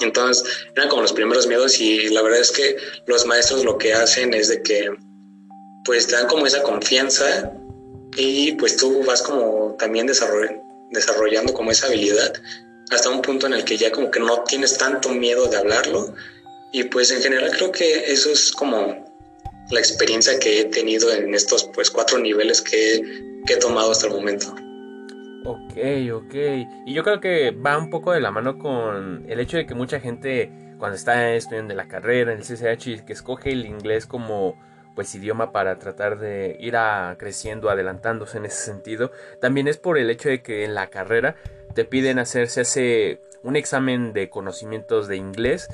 entonces 0.00 0.44
eran 0.74 0.88
como 0.88 1.02
los 1.02 1.12
primeros 1.12 1.46
miedos 1.46 1.80
y 1.80 2.08
la 2.10 2.22
verdad 2.22 2.40
es 2.40 2.52
que 2.52 2.76
los 3.06 3.26
maestros 3.26 3.64
lo 3.64 3.78
que 3.78 3.94
hacen 3.94 4.34
es 4.34 4.48
de 4.48 4.62
que 4.62 4.90
pues 5.84 6.06
te 6.06 6.16
dan 6.16 6.26
como 6.26 6.46
esa 6.46 6.62
confianza 6.62 7.52
y 8.16 8.52
pues 8.52 8.76
tú 8.76 9.02
vas 9.04 9.22
como 9.22 9.74
también 9.78 10.06
desarrollando 10.06 11.52
como 11.54 11.70
esa 11.70 11.86
habilidad 11.86 12.32
hasta 12.90 13.10
un 13.10 13.22
punto 13.22 13.46
en 13.46 13.54
el 13.54 13.64
que 13.64 13.76
ya 13.76 13.90
como 13.90 14.10
que 14.10 14.20
no 14.20 14.42
tienes 14.44 14.76
tanto 14.76 15.08
miedo 15.08 15.46
de 15.46 15.56
hablarlo 15.56 16.14
y 16.72 16.84
pues 16.84 17.10
en 17.10 17.22
general 17.22 17.50
creo 17.56 17.72
que 17.72 18.12
eso 18.12 18.30
es 18.30 18.52
como 18.52 19.05
la 19.70 19.80
experiencia 19.80 20.38
que 20.38 20.60
he 20.60 20.64
tenido 20.66 21.12
en 21.12 21.34
estos 21.34 21.64
pues 21.74 21.90
cuatro 21.90 22.18
niveles 22.18 22.60
que 22.60 23.02
he 23.48 23.56
tomado 23.56 23.92
hasta 23.92 24.06
el 24.06 24.12
momento. 24.12 24.54
Ok, 25.44 25.76
ok. 26.12 26.34
Y 26.86 26.94
yo 26.94 27.04
creo 27.04 27.20
que 27.20 27.52
va 27.52 27.78
un 27.78 27.88
poco 27.88 28.12
de 28.12 28.20
la 28.20 28.32
mano 28.32 28.58
con 28.58 29.24
el 29.28 29.38
hecho 29.38 29.56
de 29.56 29.66
que 29.66 29.74
mucha 29.74 30.00
gente 30.00 30.50
cuando 30.78 30.96
está 30.96 31.34
estudiando 31.34 31.74
la 31.74 31.88
carrera 31.88 32.32
en 32.32 32.38
el 32.38 32.44
CCH 32.44 33.04
que 33.04 33.12
escoge 33.12 33.52
el 33.52 33.64
inglés 33.64 34.06
como 34.06 34.58
pues 34.96 35.14
idioma 35.14 35.52
para 35.52 35.78
tratar 35.78 36.18
de 36.18 36.56
ir 36.58 36.76
a 36.76 37.14
creciendo, 37.18 37.70
adelantándose 37.70 38.38
en 38.38 38.46
ese 38.46 38.64
sentido. 38.64 39.12
También 39.40 39.68
es 39.68 39.76
por 39.76 39.98
el 39.98 40.10
hecho 40.10 40.28
de 40.28 40.42
que 40.42 40.64
en 40.64 40.74
la 40.74 40.88
carrera 40.88 41.36
te 41.74 41.84
piden 41.84 42.18
hacerse 42.18 42.62
hace 42.62 43.20
un 43.42 43.54
examen 43.54 44.12
de 44.12 44.28
conocimientos 44.30 45.06
de 45.06 45.16
inglés, 45.16 45.68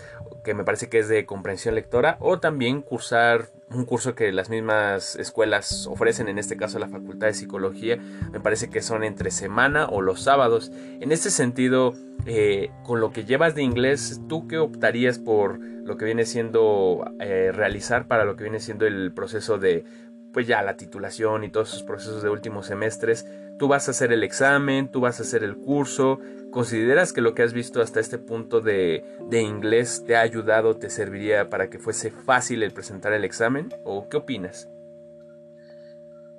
que 0.45 0.55
me 0.55 0.65
parece 0.65 0.89
que 0.89 0.99
es 0.99 1.09
de 1.09 1.25
comprensión 1.25 1.75
lectora, 1.75 2.17
o 2.21 2.41
también 2.41 2.83
cursar 2.83 3.49
un 3.71 3.85
curso 3.85 4.15
que 4.15 4.33
las 4.33 4.51
mismas 4.51 5.17
escuelas 5.17 5.87
ofrecen, 5.87 6.29
en 6.29 6.39
este 6.39 6.57
caso 6.57 6.79
la 6.79 6.89
Facultad 6.89 7.29
de 7.29 7.35
Psicología, 7.35 7.97
me 8.33 8.41
parece 8.41 8.69
que 8.69 8.83
son 8.83 9.05
entre 9.05 9.31
semana 9.31 9.87
o 9.87 10.01
los 10.03 10.23
sábados. 10.23 10.71
En 11.01 11.13
este 11.13 11.31
sentido, 11.31 11.95
eh, 12.27 12.71
con 12.85 13.01
lo 13.01 13.13
que 13.13 13.25
llevas 13.25 13.55
de 13.55 13.63
inglés, 13.63 14.21
¿tú 14.29 14.47
qué 14.49 14.59
optarías 14.59 15.19
por 15.19 15.59
lo 15.61 15.97
que 15.97 16.05
viene 16.05 16.25
siendo 16.25 17.05
eh, 17.21 17.51
realizar 17.53 18.07
para 18.07 18.25
lo 18.25 18.37
que 18.37 18.45
viene 18.45 18.61
siendo 18.61 18.87
el 18.87 19.13
proceso 19.13 19.59
de 19.59 19.85
pues 20.33 20.47
ya 20.47 20.63
la 20.63 20.77
titulación 20.77 21.45
y 21.45 21.51
todos 21.51 21.69
esos 21.69 21.83
procesos 21.83 22.23
de 22.23 22.31
últimos 22.31 22.67
semestres, 22.67 23.27
tú 23.63 23.69
vas 23.69 23.87
a 23.87 23.93
hacer 23.93 24.13
el 24.13 24.25
examen, 24.25 24.91
tú 24.91 24.99
vas 24.99 25.21
a 25.21 25.23
hacer 25.23 25.45
el 25.45 25.55
curso, 25.55 26.19
¿consideras 26.51 27.13
que 27.13 27.21
lo 27.21 27.33
que 27.33 27.45
has 27.45 27.53
visto 27.53 27.81
hasta 27.81 28.01
este 28.01 28.19
punto 28.19 28.61
de, 28.61 29.05
inglés 29.31 30.03
te 30.05 30.17
ha 30.17 30.21
ayudado, 30.23 30.77
te 30.77 30.91
serviría 30.91 31.49
para 31.49 31.71
que 31.71 31.79
fuese 31.79 32.11
fácil 32.11 32.65
el 32.65 32.73
presentar 32.73 33.13
el 33.13 33.25
examen? 33.25 33.73
¿O 33.85 34.09
qué 34.09 34.17
opinas? 34.17 34.67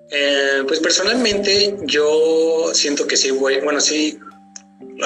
Eh, 0.09 0.63
pues 0.67 0.81
personalmente 0.81 1.77
yo 1.83 2.71
siento 2.73 3.07
que 3.07 3.15
sí 3.15 3.31
voy, 3.31 3.61
bueno, 3.61 3.79
sí 3.79 4.19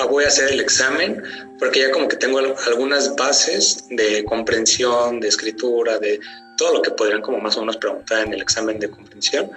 voy 0.09 0.24
a 0.24 0.27
hacer 0.29 0.51
el 0.51 0.59
examen 0.59 1.21
porque 1.59 1.81
ya 1.81 1.91
como 1.91 2.07
que 2.07 2.15
tengo 2.15 2.39
algunas 2.39 3.15
bases 3.15 3.86
de 3.91 4.25
comprensión, 4.25 5.19
de 5.19 5.27
escritura, 5.27 6.00
de 6.00 6.19
todo 6.57 6.74
lo 6.74 6.81
que 6.81 6.89
podrían 6.89 7.21
como 7.21 7.38
más 7.38 7.57
o 7.57 7.59
menos 7.59 7.77
preguntar 7.77 8.25
en 8.25 8.33
el 8.33 8.41
examen 8.41 8.79
de 8.79 8.89
comprensión. 8.89 9.51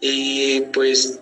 Y 0.00 0.60
pues 0.72 1.20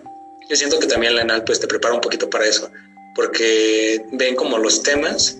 yo 0.49 0.55
siento 0.55 0.79
que 0.79 0.87
también 0.87 1.15
la 1.15 1.21
ENAL 1.21 1.43
pues 1.43 1.59
te 1.59 1.67
prepara 1.67 1.93
un 1.93 2.01
poquito 2.01 2.29
para 2.29 2.45
eso, 2.45 2.71
porque 3.15 4.03
ven 4.13 4.35
como 4.35 4.57
los 4.57 4.83
temas, 4.83 5.37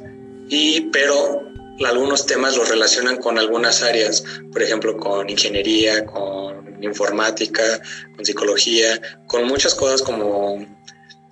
y 0.50 0.82
pero 0.92 1.48
algunos 1.86 2.26
temas 2.26 2.58
los 2.58 2.70
relacionan 2.70 3.18
con 3.18 3.38
algunas 3.38 3.84
áreas, 3.84 4.24
por 4.52 4.64
ejemplo 4.64 4.98
con 4.98 5.30
ingeniería, 5.30 6.06
con 6.06 6.84
informática, 6.84 7.82
con 8.16 8.26
psicología, 8.26 9.00
con 9.28 9.46
muchas 9.46 9.76
cosas 9.76 10.02
como, 10.02 10.66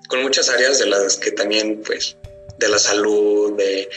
con 0.08 0.22
muchas 0.22 0.50
áreas 0.50 0.80
de 0.80 0.86
las 0.88 1.18
que 1.18 1.32
también 1.32 1.82
pues 1.86 2.18
de 2.58 2.70
la 2.70 2.80
salud, 2.80 3.54
de 3.58 3.90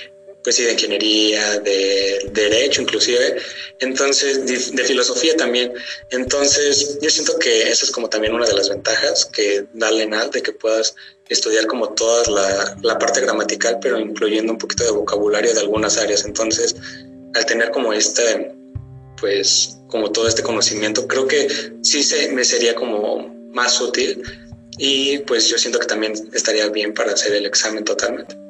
pues 0.48 0.56
de 0.56 0.72
ingeniería, 0.72 1.60
de, 1.60 2.30
derecho 2.32 2.80
inclusive, 2.80 3.36
entonces, 3.80 4.46
de, 4.46 4.82
filosofía 4.84 5.36
también. 5.36 5.74
Entonces, 6.10 6.98
yo 7.02 7.10
siento 7.10 7.38
que 7.38 7.68
esa 7.68 7.84
es 7.84 7.90
como 7.90 8.08
también 8.08 8.32
una 8.32 8.46
de 8.46 8.54
las 8.54 8.70
ventajas 8.70 9.26
que 9.26 9.66
da 9.74 9.90
Lenal, 9.90 10.30
de 10.30 10.40
que 10.40 10.52
puedas 10.52 10.94
estudiar 11.28 11.66
como 11.66 11.90
toda 11.90 12.22
la, 12.30 12.78
la 12.82 12.98
parte 12.98 13.20
gramatical, 13.20 13.76
pero 13.82 13.98
incluyendo 13.98 14.50
un 14.54 14.58
poquito 14.58 14.84
de 14.84 14.90
vocabulario 14.92 15.52
de 15.52 15.60
algunas 15.60 15.98
áreas. 15.98 16.24
Entonces, 16.24 16.74
al 17.34 17.44
tener 17.44 17.70
como 17.70 17.92
este, 17.92 18.50
pues, 19.20 19.76
como 19.88 20.10
todo 20.12 20.28
este 20.28 20.42
conocimiento, 20.42 21.06
creo 21.06 21.28
que 21.28 21.46
sí 21.82 22.02
se, 22.02 22.32
me 22.32 22.42
sería 22.42 22.74
como 22.74 23.28
más 23.52 23.82
útil 23.82 24.22
y 24.78 25.18
pues 25.18 25.46
yo 25.50 25.58
siento 25.58 25.78
que 25.78 25.86
también 25.86 26.14
estaría 26.32 26.70
bien 26.70 26.94
para 26.94 27.12
hacer 27.12 27.34
el 27.34 27.44
examen 27.44 27.84
totalmente 27.84 28.47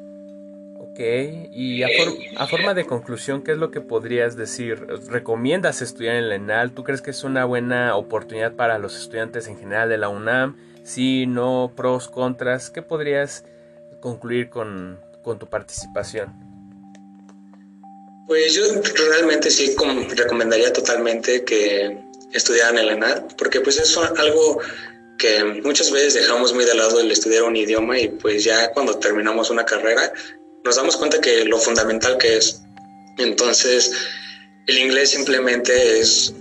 y 1.01 1.83
a, 1.83 2.47
forma 2.47 2.73
de 2.73 2.85
conclusión, 2.85 3.41
¿qué 3.41 3.53
es 3.53 3.57
lo 3.57 3.71
que 3.71 3.79
podrías 3.79 4.35
decir? 4.35 4.85
¿Recomiendas 5.07 5.81
estudiar 5.81 6.15
en 6.15 6.27
la 6.27 6.35
ENAL? 6.35 6.73
¿Tú 6.73 6.83
crees 6.83 7.01
que 7.01 7.11
es 7.11 7.23
una 7.23 7.45
buena 7.45 7.95
oportunidad 7.95 8.53
para 8.53 8.77
los 8.79 8.99
estudiantes 8.99 9.47
en 9.47 9.57
general 9.57 9.87
de 9.87 9.97
la 9.97 10.09
UNAM? 10.09 10.57
Sí, 10.83 11.25
no, 11.25 11.71
pros, 11.73 12.09
contras. 12.09 12.69
¿Qué 12.69 12.81
podrías 12.81 13.45
concluir 14.01 14.49
con, 14.49 14.99
tu 15.23 15.47
participación? 15.47 16.33
Pues 18.27 18.53
yo 18.53 18.63
realmente 19.09 19.49
sí 19.51 19.75
recomendaría 20.17 20.73
totalmente 20.73 21.45
que 21.45 21.97
estudiaran 22.33 22.77
en 22.77 22.85
la 22.87 22.93
ENAL, 22.93 23.27
porque 23.37 23.61
pues 23.61 23.79
es 23.79 23.97
algo 23.97 24.59
que 25.17 25.45
muchas 25.63 25.91
veces 25.91 26.15
dejamos 26.15 26.53
muy 26.53 26.65
de 26.65 26.75
lado 26.75 26.99
el 26.99 27.09
estudiar 27.09 27.43
un 27.43 27.55
idioma 27.55 27.97
y 27.99 28.09
pues 28.09 28.43
ya 28.43 28.71
cuando 28.71 28.97
terminamos 28.99 29.49
una 29.49 29.65
carrera 29.65 30.11
nos 30.69 30.75
damos 30.75 30.97
cuenta 30.97 31.19
que 31.19 31.45
lo 31.45 31.57
fundamental 31.57 32.19
que 32.19 32.37
es. 32.37 32.61
Entonces, 33.17 33.91
el 34.67 34.77
inglés 34.77 35.09
simplemente 35.09 35.99
es 35.99 36.31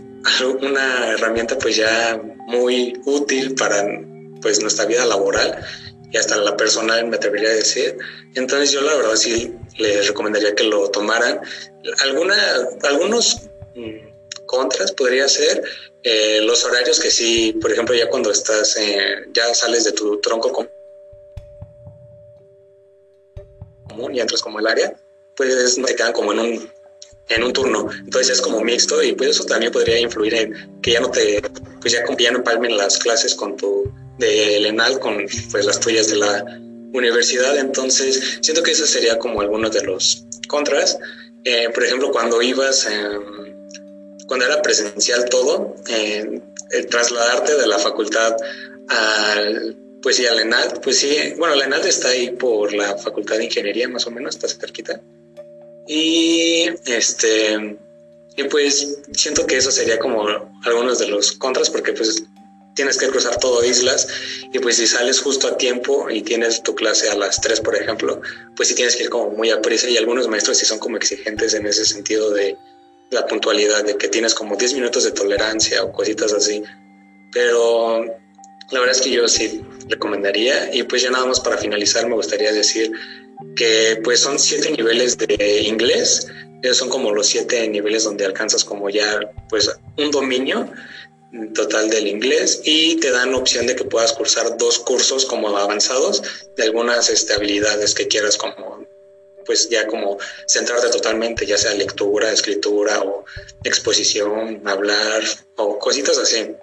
una 0.60 1.12
herramienta 1.12 1.56
pues 1.56 1.76
ya 1.76 2.20
muy 2.46 3.00
útil 3.06 3.54
para 3.54 3.86
pues 4.42 4.60
nuestra 4.60 4.84
vida 4.84 5.06
laboral 5.06 5.64
y 6.12 6.18
hasta 6.18 6.36
la 6.36 6.58
personal 6.58 7.06
me 7.06 7.16
atrevería 7.16 7.48
a 7.48 7.54
decir. 7.54 7.96
Entonces 8.34 8.70
yo 8.70 8.82
la 8.82 8.96
verdad 8.96 9.16
sí 9.16 9.54
les 9.78 10.08
recomendaría 10.08 10.54
que 10.54 10.64
lo 10.64 10.90
tomaran. 10.90 11.40
Alguna, 12.00 12.36
algunos 12.82 13.48
mm, 13.76 14.44
contras 14.44 14.92
podría 14.92 15.26
ser 15.26 15.62
eh, 16.02 16.40
los 16.42 16.66
horarios 16.66 17.00
que 17.00 17.10
sí, 17.10 17.54
por 17.62 17.72
ejemplo, 17.72 17.94
ya 17.94 18.10
cuando 18.10 18.30
estás, 18.30 18.76
ya 19.32 19.54
sales 19.54 19.84
de 19.84 19.92
tu 19.92 20.20
tronco 20.20 20.52
y 24.10 24.20
entras 24.20 24.42
como 24.42 24.60
el 24.60 24.66
área, 24.66 24.94
pues 25.36 25.74
te 25.74 25.94
quedan 25.94 26.12
como 26.12 26.32
en 26.32 26.38
un, 26.38 26.70
en 27.28 27.42
un 27.42 27.52
turno. 27.52 27.88
Entonces 28.04 28.36
es 28.36 28.40
como 28.40 28.60
mixto 28.60 29.02
y 29.02 29.12
pues 29.12 29.30
eso 29.30 29.44
también 29.44 29.72
podría 29.72 29.98
influir 29.98 30.34
en 30.34 30.80
que 30.80 30.92
ya 30.92 31.00
no 31.00 31.10
te, 31.10 31.42
pues 31.80 31.92
ya, 31.92 32.00
ya 32.18 32.30
no 32.30 32.38
empalmen 32.38 32.76
las 32.76 32.98
clases 32.98 33.34
con 33.34 33.56
tu, 33.56 33.92
de 34.18 34.68
ENAL 34.68 34.98
con 34.98 35.24
pues 35.50 35.64
las 35.64 35.80
tuyas 35.80 36.08
de 36.08 36.16
la 36.16 36.44
universidad. 36.92 37.56
Entonces 37.58 38.38
siento 38.40 38.62
que 38.62 38.72
ese 38.72 38.86
sería 38.86 39.18
como 39.18 39.40
alguno 39.40 39.70
de 39.70 39.82
los 39.82 40.24
contras. 40.48 40.98
Eh, 41.44 41.68
por 41.72 41.84
ejemplo, 41.84 42.10
cuando 42.10 42.42
ibas, 42.42 42.86
cuando 44.26 44.46
era 44.46 44.60
presencial 44.60 45.24
todo, 45.28 45.76
eh, 45.88 46.40
trasladarte 46.90 47.56
de 47.56 47.66
la 47.66 47.78
facultad 47.78 48.34
al 48.88 49.76
pues 50.02 50.16
sí, 50.16 50.26
a 50.26 50.34
la 50.34 50.42
ENAD, 50.42 50.80
pues 50.80 50.98
sí, 50.98 51.34
bueno, 51.36 51.54
la 51.54 51.64
ENAD 51.64 51.86
está 51.86 52.08
ahí 52.08 52.30
por 52.30 52.72
la 52.72 52.96
Facultad 52.98 53.36
de 53.36 53.44
Ingeniería, 53.44 53.88
más 53.88 54.06
o 54.06 54.10
menos, 54.10 54.36
está 54.36 54.48
cerquita. 54.48 55.00
Y 55.86 56.68
este, 56.86 57.78
y 58.36 58.44
pues 58.44 58.98
siento 59.12 59.46
que 59.46 59.56
eso 59.56 59.70
sería 59.70 59.98
como 59.98 60.26
algunos 60.64 60.98
de 60.98 61.08
los 61.08 61.32
contras, 61.32 61.70
porque 61.70 61.92
pues 61.92 62.22
tienes 62.78 62.96
que 62.96 63.08
cruzar 63.08 63.36
todo 63.40 63.64
islas 63.64 64.06
y 64.52 64.60
pues 64.60 64.76
si 64.76 64.86
sales 64.86 65.20
justo 65.20 65.48
a 65.48 65.56
tiempo 65.56 66.08
y 66.08 66.22
tienes 66.22 66.62
tu 66.62 66.76
clase 66.76 67.10
a 67.10 67.16
las 67.16 67.40
3, 67.40 67.60
por 67.60 67.74
ejemplo, 67.74 68.20
pues 68.54 68.68
sí 68.68 68.76
tienes 68.76 68.94
que 68.94 69.02
ir 69.02 69.10
como 69.10 69.30
muy 69.30 69.50
a 69.50 69.60
prisa 69.60 69.90
y 69.90 69.96
algunos 69.96 70.28
maestros 70.28 70.58
sí 70.58 70.66
son 70.66 70.78
como 70.78 70.96
exigentes 70.96 71.54
en 71.54 71.66
ese 71.66 71.84
sentido 71.84 72.30
de 72.30 72.56
la 73.10 73.26
puntualidad, 73.26 73.84
de 73.84 73.96
que 73.96 74.06
tienes 74.06 74.32
como 74.32 74.54
10 74.54 74.74
minutos 74.74 75.02
de 75.02 75.10
tolerancia 75.10 75.82
o 75.82 75.90
cositas 75.90 76.32
así. 76.32 76.62
Pero 77.32 78.04
la 78.70 78.80
verdad 78.80 78.96
es 78.96 79.02
que 79.02 79.10
yo 79.10 79.26
sí 79.28 79.62
recomendaría 79.88 80.74
y 80.74 80.82
pues 80.82 81.02
ya 81.02 81.10
nada 81.10 81.26
más 81.26 81.40
para 81.40 81.56
finalizar 81.56 82.06
me 82.06 82.14
gustaría 82.14 82.52
decir 82.52 82.92
que 83.56 84.00
pues 84.04 84.20
son 84.20 84.38
siete 84.38 84.70
niveles 84.72 85.16
de 85.16 85.62
inglés, 85.62 86.26
esos 86.62 86.76
son 86.78 86.88
como 86.88 87.12
los 87.12 87.26
siete 87.26 87.66
niveles 87.68 88.04
donde 88.04 88.26
alcanzas 88.26 88.64
como 88.64 88.90
ya 88.90 89.20
pues 89.48 89.70
un 89.96 90.10
dominio 90.10 90.70
total 91.54 91.90
del 91.90 92.06
inglés 92.06 92.62
y 92.64 92.96
te 92.96 93.10
dan 93.10 93.34
opción 93.34 93.66
de 93.66 93.76
que 93.76 93.84
puedas 93.84 94.12
cursar 94.12 94.56
dos 94.56 94.78
cursos 94.78 95.24
como 95.26 95.56
avanzados 95.56 96.22
de 96.56 96.62
algunas 96.64 97.10
este, 97.10 97.34
habilidades 97.34 97.94
que 97.94 98.08
quieras 98.08 98.36
como 98.36 98.86
pues 99.44 99.70
ya 99.70 99.86
como 99.86 100.18
centrarte 100.46 100.90
totalmente, 100.90 101.46
ya 101.46 101.56
sea 101.56 101.72
lectura, 101.72 102.30
escritura 102.30 103.00
o 103.00 103.24
exposición, 103.64 104.60
hablar 104.66 105.22
o 105.56 105.78
cositas 105.78 106.18
así. 106.18 106.54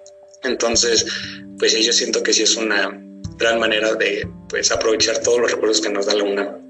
Entonces, 0.43 1.05
pues 1.57 1.73
yo 1.85 1.93
siento 1.93 2.21
que 2.23 2.33
sí 2.33 2.43
es 2.43 2.55
una 2.55 3.01
gran 3.37 3.59
manera 3.59 3.93
de 3.95 4.27
pues 4.49 4.71
aprovechar 4.71 5.19
todos 5.19 5.39
los 5.39 5.51
recursos 5.51 5.81
que 5.81 5.89
nos 5.91 6.05
da 6.05 6.15
la 6.15 6.23
UNAM. 6.23 6.65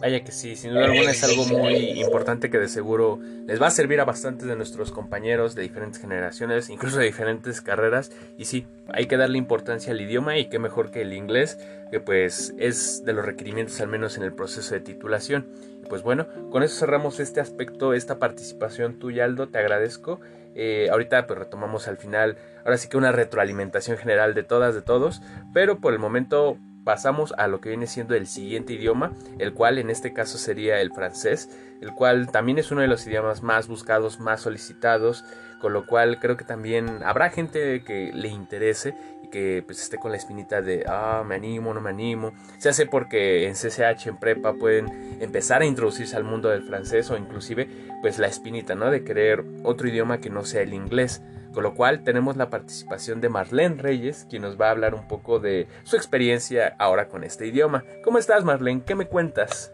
Vaya 0.00 0.22
que 0.22 0.30
sí, 0.30 0.54
sin 0.54 0.70
duda 0.70 0.84
alguna 0.84 1.10
es 1.10 1.24
algo 1.24 1.44
muy 1.44 2.00
importante 2.00 2.50
que 2.50 2.58
de 2.58 2.68
seguro 2.68 3.18
les 3.46 3.60
va 3.60 3.66
a 3.66 3.70
servir 3.72 4.00
a 4.00 4.04
bastantes 4.04 4.46
de 4.46 4.54
nuestros 4.54 4.92
compañeros 4.92 5.56
de 5.56 5.62
diferentes 5.62 6.00
generaciones, 6.00 6.70
incluso 6.70 6.98
de 6.98 7.06
diferentes 7.06 7.60
carreras. 7.60 8.12
Y 8.36 8.44
sí, 8.44 8.64
hay 8.92 9.06
que 9.06 9.16
darle 9.16 9.38
importancia 9.38 9.92
al 9.92 10.00
idioma 10.00 10.38
y 10.38 10.48
qué 10.48 10.60
mejor 10.60 10.92
que 10.92 11.02
el 11.02 11.12
inglés, 11.12 11.58
que 11.90 11.98
pues 11.98 12.54
es 12.58 13.04
de 13.04 13.12
los 13.12 13.24
requerimientos 13.24 13.80
al 13.80 13.88
menos 13.88 14.16
en 14.16 14.22
el 14.22 14.32
proceso 14.32 14.72
de 14.72 14.80
titulación. 14.80 15.48
Pues 15.88 16.02
bueno, 16.02 16.28
con 16.50 16.62
eso 16.62 16.78
cerramos 16.78 17.18
este 17.18 17.40
aspecto, 17.40 17.92
esta 17.92 18.20
participación 18.20 19.00
tuya 19.00 19.24
Aldo, 19.24 19.48
te 19.48 19.58
agradezco. 19.58 20.20
Eh, 20.54 20.88
ahorita 20.90 21.26
pues 21.26 21.38
retomamos 21.38 21.88
al 21.88 21.98
final, 21.98 22.36
ahora 22.64 22.78
sí 22.78 22.88
que 22.88 22.96
una 22.96 23.12
retroalimentación 23.12 23.96
general 23.96 24.34
de 24.34 24.42
todas, 24.42 24.74
de 24.74 24.82
todos, 24.82 25.22
pero 25.52 25.78
por 25.78 25.92
el 25.92 25.98
momento 25.98 26.58
pasamos 26.84 27.34
a 27.36 27.48
lo 27.48 27.60
que 27.60 27.68
viene 27.68 27.86
siendo 27.86 28.14
el 28.14 28.26
siguiente 28.26 28.72
idioma, 28.72 29.12
el 29.38 29.52
cual 29.52 29.78
en 29.78 29.90
este 29.90 30.12
caso 30.14 30.38
sería 30.38 30.80
el 30.80 30.90
francés, 30.90 31.50
el 31.82 31.92
cual 31.92 32.30
también 32.32 32.58
es 32.58 32.70
uno 32.70 32.80
de 32.80 32.88
los 32.88 33.06
idiomas 33.06 33.42
más 33.42 33.68
buscados, 33.68 34.20
más 34.20 34.40
solicitados, 34.40 35.24
con 35.60 35.72
lo 35.72 35.86
cual 35.86 36.18
creo 36.18 36.36
que 36.36 36.44
también 36.44 37.02
habrá 37.04 37.30
gente 37.30 37.82
que 37.84 38.10
le 38.14 38.28
interese 38.28 38.94
que 39.30 39.62
pues 39.64 39.82
esté 39.82 39.98
con 39.98 40.10
la 40.10 40.16
espinita 40.16 40.62
de, 40.62 40.84
ah, 40.86 41.24
me 41.26 41.34
animo, 41.34 41.74
no 41.74 41.80
me 41.80 41.90
animo. 41.90 42.32
Se 42.58 42.68
hace 42.68 42.86
porque 42.86 43.46
en 43.46 43.54
CCH, 43.54 44.06
en 44.06 44.18
prepa, 44.18 44.54
pueden 44.54 45.18
empezar 45.20 45.62
a 45.62 45.66
introducirse 45.66 46.16
al 46.16 46.24
mundo 46.24 46.48
del 46.48 46.62
francés 46.62 47.10
o 47.10 47.16
inclusive 47.16 47.68
pues 48.00 48.18
la 48.18 48.26
espinita, 48.26 48.74
¿no? 48.74 48.90
De 48.90 49.04
querer 49.04 49.44
otro 49.62 49.88
idioma 49.88 50.20
que 50.20 50.30
no 50.30 50.44
sea 50.44 50.62
el 50.62 50.74
inglés. 50.74 51.22
Con 51.52 51.62
lo 51.62 51.74
cual 51.74 52.04
tenemos 52.04 52.36
la 52.36 52.50
participación 52.50 53.20
de 53.20 53.30
Marlene 53.30 53.82
Reyes, 53.82 54.26
quien 54.28 54.42
nos 54.42 54.60
va 54.60 54.68
a 54.68 54.70
hablar 54.70 54.94
un 54.94 55.08
poco 55.08 55.40
de 55.40 55.66
su 55.82 55.96
experiencia 55.96 56.76
ahora 56.78 57.08
con 57.08 57.24
este 57.24 57.46
idioma. 57.46 57.84
¿Cómo 58.04 58.18
estás, 58.18 58.44
Marlene? 58.44 58.82
¿Qué 58.86 58.94
me 58.94 59.06
cuentas? 59.06 59.72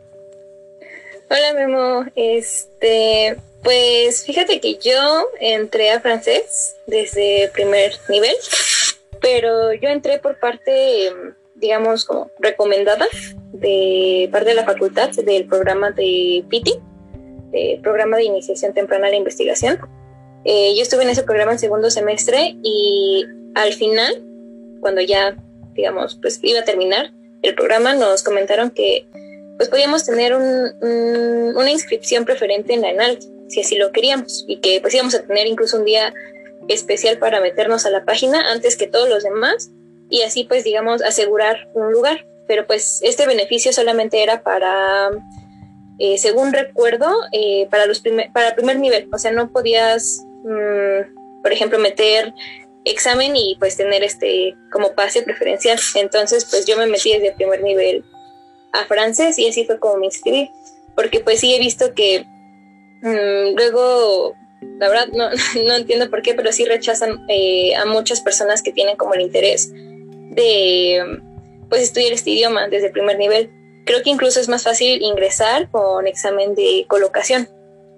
Hola, 1.29 1.53
Memo. 1.55 2.07
Este, 2.15 3.37
pues 3.63 4.25
fíjate 4.25 4.61
que 4.61 4.77
yo 4.77 5.27
entré 5.41 5.91
a 5.91 6.01
francés 6.01 6.77
desde 6.87 7.51
primer 7.53 7.93
nivel, 8.09 8.37
pero 9.25 9.73
yo 9.73 9.89
entré 9.89 10.19
por 10.19 10.39
parte, 10.39 11.11
digamos, 11.55 12.05
como 12.05 12.31
recomendada 12.41 13.07
de 13.55 14.29
parte 14.31 14.51
de 14.51 14.55
la 14.55 14.67
facultad 14.67 15.09
del 15.13 15.47
programa 15.47 15.93
de 15.93 16.45
PITI, 16.51 16.75
Programa 17.83 18.19
de 18.19 18.25
Iniciación 18.25 18.75
Temprana 18.75 19.07
a 19.07 19.11
la 19.11 19.17
Investigación. 19.17 19.79
Eh, 20.45 20.75
yo 20.77 20.83
estuve 20.83 21.05
en 21.05 21.09
ese 21.09 21.23
programa 21.23 21.53
en 21.53 21.59
segundo 21.59 21.91
semestre 21.91 22.55
y 22.63 23.25
al 23.55 23.73
final, 23.73 24.23
cuando 24.81 25.01
ya, 25.01 25.35
digamos, 25.73 26.19
pues 26.21 26.39
iba 26.43 26.61
a 26.61 26.65
terminar 26.65 27.11
el 27.41 27.55
programa, 27.55 27.95
nos 27.95 28.23
comentaron 28.23 28.69
que 28.69 29.07
pues 29.57 29.71
podíamos 29.71 30.05
tener 30.05 30.35
una 30.35 31.71
inscripción 31.71 32.27
preferente 32.27 32.75
en 32.75 32.83
la 32.83 32.91
ENALT 32.91 33.23
si 33.49 33.61
así 33.61 33.77
lo 33.77 33.91
queríamos, 33.91 34.45
y 34.49 34.59
que 34.59 34.81
pues 34.83 34.93
íbamos 34.95 35.15
a 35.15 35.23
tener 35.23 35.47
incluso 35.47 35.79
un 35.79 35.87
día 35.87 36.13
especial 36.69 37.19
para 37.19 37.41
meternos 37.41 37.87
a 37.87 37.91
la 37.91 38.05
página 38.05 38.53
antes 38.53 38.77
que 38.77 38.87
todos 38.87 39.09
los 39.09 39.23
demás 39.23 39.71
y 40.11 40.23
así 40.23 40.45
pues 40.45 40.65
digamos 40.65 41.03
asegurar 41.03 41.69
un 41.75 41.93
lugar. 41.93 42.27
Pero 42.47 42.67
pues 42.67 43.01
este 43.03 43.27
beneficio 43.27 43.73
solamente 43.73 44.23
era 44.23 44.43
para, 44.43 45.11
eh, 45.99 46.19
según 46.19 46.53
recuerdo, 46.53 47.11
eh, 47.33 47.67
para, 47.71 47.87
los 47.87 48.01
primer, 48.01 48.31
para 48.33 48.49
el 48.49 48.55
primer 48.55 48.79
nivel. 48.79 49.09
O 49.13 49.19
sea, 49.19 49.33
no 49.33 49.51
podías, 49.51 50.23
mm, 50.45 51.43
por 51.43 51.53
ejemplo, 51.53 51.79
meter 51.79 52.35
examen 52.85 53.35
y 53.35 53.57
pues 53.59 53.79
tener 53.79 54.05
este 54.05 54.55
como 54.71 54.95
pase 54.95 55.23
preferencial. 55.23 55.79
Entonces 55.95 56.45
pues 56.45 56.67
yo 56.67 56.77
me 56.77 56.87
metí 56.87 57.13
desde 57.13 57.29
el 57.29 57.35
primer 57.35 57.63
nivel 57.63 58.05
a 58.73 58.85
francés 58.85 59.39
y 59.39 59.49
así 59.49 59.65
fue 59.65 59.79
como 59.79 59.97
me 59.97 60.07
inscribí. 60.07 60.51
Porque 60.95 61.21
pues 61.21 61.41
sí 61.41 61.55
he 61.55 61.59
visto 61.59 61.95
que 61.95 62.27
Mm, 63.05 63.55
luego, 63.55 64.35
la 64.79 64.89
verdad, 64.89 65.09
no, 65.13 65.31
no, 65.67 65.77
entiendo 65.77 66.11
por 66.11 66.23
qué, 66.23 66.35
pero 66.35 66.53
sí 66.53 66.65
rechazan 66.65 67.25
eh, 67.29 67.75
a 67.77 67.85
muchas 67.85 68.21
personas 68.21 68.63
que 68.63 68.73
tienen 68.73 68.97
como 68.97 69.15
el 69.15 69.21
interés 69.21 69.71
de 69.73 71.21
pues 71.69 71.83
estudiar 71.83 72.13
este 72.13 72.31
idioma 72.31 72.69
desde 72.69 72.87
el 72.87 72.93
primer 72.93 73.19
nivel. 73.19 73.51
Creo 73.85 74.03
que 74.03 74.11
incluso 74.11 74.41
es 74.41 74.49
más 74.49 74.63
fácil 74.63 75.03
ingresar 75.03 75.71
con 75.71 76.07
examen 76.07 76.55
de 76.55 76.85
colocación 76.89 77.49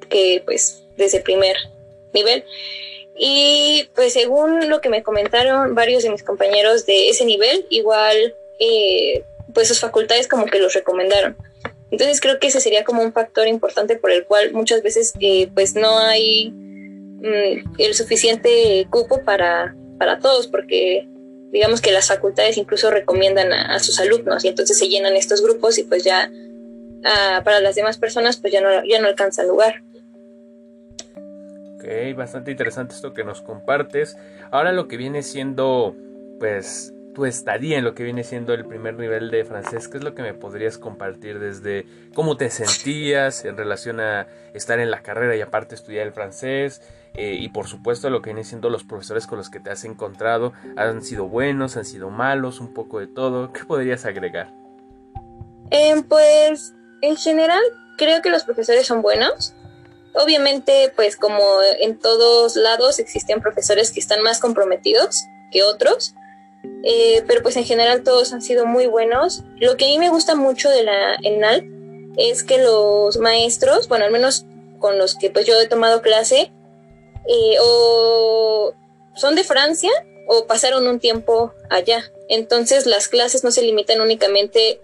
que 0.08 0.42
pues 0.44 0.84
desde 0.96 1.18
el 1.18 1.22
primer 1.22 1.56
nivel. 2.12 2.44
Y 3.18 3.88
pues 3.94 4.12
según 4.12 4.68
lo 4.68 4.80
que 4.80 4.88
me 4.88 5.02
comentaron 5.02 5.74
varios 5.74 6.02
de 6.02 6.10
mis 6.10 6.22
compañeros 6.22 6.86
de 6.86 7.08
ese 7.08 7.24
nivel, 7.24 7.66
igual 7.70 8.34
eh, 8.58 9.24
pues 9.54 9.68
sus 9.68 9.80
facultades 9.80 10.28
como 10.28 10.46
que 10.46 10.58
los 10.58 10.74
recomendaron. 10.74 11.36
Entonces 11.90 12.20
creo 12.20 12.38
que 12.38 12.48
ese 12.48 12.60
sería 12.60 12.84
como 12.84 13.02
un 13.02 13.12
factor 13.12 13.46
importante 13.46 13.96
por 13.96 14.10
el 14.10 14.24
cual 14.24 14.52
muchas 14.52 14.82
veces 14.82 15.12
eh, 15.20 15.48
pues 15.54 15.76
no 15.76 15.98
hay 15.98 16.50
mm, 16.50 17.74
el 17.78 17.94
suficiente 17.94 18.86
cupo 18.90 19.22
para, 19.22 19.76
para 19.98 20.18
todos, 20.18 20.48
porque 20.48 21.08
digamos 21.52 21.80
que 21.80 21.92
las 21.92 22.08
facultades 22.08 22.58
incluso 22.58 22.90
recomiendan 22.90 23.52
a, 23.52 23.78
sus 23.78 24.00
alumnos 24.00 24.44
y 24.44 24.48
entonces 24.48 24.78
se 24.78 24.88
llenan 24.88 25.14
estos 25.16 25.42
grupos 25.42 25.78
y 25.78 25.84
pues 25.84 26.02
ya 26.04 26.30
ah, 27.04 27.42
para 27.44 27.60
las 27.60 27.76
demás 27.76 27.98
personas 27.98 28.36
pues 28.36 28.52
ya 28.52 28.60
no, 28.60 28.84
ya 28.84 29.00
no 29.00 29.06
alcanza 29.06 29.44
lugar. 29.44 29.82
Ok, 31.76 32.16
bastante 32.16 32.50
interesante 32.50 32.94
esto 32.94 33.14
que 33.14 33.22
nos 33.22 33.42
compartes. 33.42 34.16
Ahora 34.50 34.72
lo 34.72 34.88
que 34.88 34.96
viene 34.96 35.22
siendo 35.22 35.94
pues 36.40 36.92
tu 37.16 37.24
estadía 37.24 37.78
en 37.78 37.84
lo 37.84 37.94
que 37.94 38.02
viene 38.02 38.24
siendo 38.24 38.52
el 38.52 38.66
primer 38.66 38.98
nivel 38.98 39.30
de 39.30 39.42
francés, 39.42 39.88
¿qué 39.88 39.96
es 39.96 40.04
lo 40.04 40.14
que 40.14 40.20
me 40.20 40.34
podrías 40.34 40.76
compartir 40.76 41.38
desde 41.38 41.86
cómo 42.14 42.36
te 42.36 42.50
sentías 42.50 43.46
en 43.46 43.56
relación 43.56 44.00
a 44.00 44.26
estar 44.52 44.80
en 44.80 44.90
la 44.90 45.02
carrera 45.02 45.34
y 45.34 45.40
aparte 45.40 45.74
estudiar 45.74 46.06
el 46.06 46.12
francés? 46.12 46.82
Eh, 47.14 47.38
y 47.40 47.48
por 47.48 47.68
supuesto 47.68 48.10
lo 48.10 48.20
que 48.20 48.34
viene 48.34 48.44
siendo 48.44 48.68
los 48.68 48.84
profesores 48.84 49.26
con 49.26 49.38
los 49.38 49.48
que 49.48 49.60
te 49.60 49.70
has 49.70 49.84
encontrado, 49.86 50.52
¿han 50.76 51.02
sido 51.02 51.26
buenos, 51.26 51.78
han 51.78 51.86
sido 51.86 52.10
malos, 52.10 52.60
un 52.60 52.74
poco 52.74 53.00
de 53.00 53.06
todo? 53.06 53.50
¿Qué 53.50 53.64
podrías 53.64 54.04
agregar? 54.04 54.52
Eh, 55.70 55.94
pues 56.06 56.74
en 57.00 57.16
general 57.16 57.62
creo 57.96 58.20
que 58.20 58.28
los 58.28 58.44
profesores 58.44 58.86
son 58.86 59.00
buenos. 59.00 59.54
Obviamente, 60.12 60.92
pues 60.94 61.16
como 61.16 61.42
en 61.80 61.98
todos 61.98 62.56
lados 62.56 62.98
existen 62.98 63.40
profesores 63.40 63.90
que 63.90 64.00
están 64.00 64.20
más 64.22 64.38
comprometidos 64.38 65.24
que 65.50 65.62
otros 65.62 66.14
eh, 66.84 67.22
pero 67.26 67.42
pues 67.42 67.56
en 67.56 67.64
general 67.64 68.02
todos 68.02 68.32
han 68.32 68.42
sido 68.42 68.66
muy 68.66 68.86
buenos. 68.86 69.42
Lo 69.60 69.76
que 69.76 69.86
a 69.86 69.88
mí 69.88 69.98
me 69.98 70.10
gusta 70.10 70.34
mucho 70.34 70.70
de 70.70 70.84
la 70.84 71.16
ENAL 71.22 71.64
es 72.16 72.44
que 72.44 72.58
los 72.58 73.18
maestros, 73.18 73.88
bueno, 73.88 74.04
al 74.04 74.12
menos 74.12 74.44
con 74.78 74.98
los 74.98 75.16
que 75.16 75.30
pues 75.30 75.46
yo 75.46 75.60
he 75.60 75.66
tomado 75.66 76.02
clase, 76.02 76.52
eh, 77.28 77.56
o 77.60 78.72
son 79.14 79.34
de 79.34 79.44
Francia 79.44 79.90
o 80.28 80.46
pasaron 80.46 80.86
un 80.86 81.00
tiempo 81.00 81.52
allá. 81.70 82.12
Entonces 82.28 82.86
las 82.86 83.08
clases 83.08 83.44
no 83.44 83.50
se 83.50 83.62
limitan 83.62 84.00
únicamente 84.00 84.80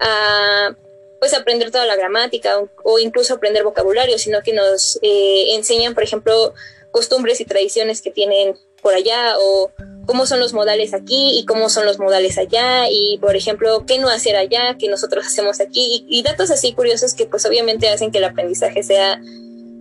a 0.00 0.74
pues 1.20 1.34
aprender 1.34 1.70
toda 1.70 1.84
la 1.84 1.96
gramática 1.96 2.62
o, 2.82 2.98
incluso 2.98 3.34
aprender 3.34 3.62
vocabulario, 3.62 4.18
sino 4.18 4.40
que 4.40 4.54
nos 4.54 4.98
eh, 5.02 5.54
enseñan, 5.54 5.94
por 5.94 6.02
ejemplo, 6.02 6.54
costumbres 6.90 7.40
y 7.40 7.44
tradiciones 7.44 8.00
que 8.00 8.10
tienen 8.10 8.56
por 8.80 8.94
allá 8.94 9.34
o 9.38 9.70
cómo 10.06 10.26
son 10.26 10.40
los 10.40 10.52
modales 10.52 10.92
aquí 10.92 11.38
y 11.38 11.44
cómo 11.44 11.68
son 11.68 11.86
los 11.86 11.98
modales 11.98 12.36
allá 12.38 12.88
y 12.90 13.18
por 13.18 13.36
ejemplo 13.36 13.84
qué 13.86 13.98
no 13.98 14.08
hacer 14.08 14.34
allá 14.34 14.76
que 14.76 14.88
nosotros 14.88 15.24
hacemos 15.24 15.60
aquí 15.60 16.04
y, 16.08 16.22
datos 16.22 16.50
así 16.50 16.72
curiosos 16.72 17.14
que 17.14 17.26
pues 17.26 17.46
obviamente 17.46 17.88
hacen 17.88 18.10
que 18.10 18.18
el 18.18 18.24
aprendizaje 18.24 18.82
sea 18.82 19.20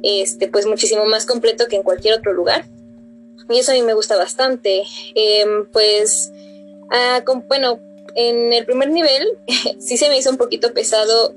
este 0.04 0.48
pues 0.48 0.66
muchísimo 0.66 1.06
más 1.06 1.26
completo 1.26 1.68
que 1.68 1.78
en 1.78 1.84
cualquier 1.84 2.14
otro 2.14 2.34
lugar. 2.34 2.66
Y 3.50 3.58
eso 3.58 3.72
a 3.72 3.74
mí 3.74 3.82
me 3.82 3.96
gusta 3.96 4.16
bastante. 4.16 4.84
Em, 5.16 5.66
pues 5.72 6.32
ah, 6.92 7.24
bueno 7.48 7.80
en 8.16 8.54
el 8.54 8.66
primer 8.66 8.90
nivel 8.90 9.38
sí 9.80 9.98
se 9.98 10.10
me 10.10 10.18
hizo 10.18 10.30
un 10.30 10.38
poquito 10.38 10.74
pesado 10.74 11.34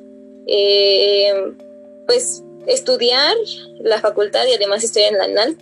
em, 0.47 1.57
pues 2.07 2.43
estudiar 2.67 3.35
la 3.81 4.01
facultad 4.01 4.47
y 4.47 4.55
además 4.55 4.85
estudiar 4.85 5.13
en 5.13 5.19
la 5.19 5.25
ANAL 5.25 5.57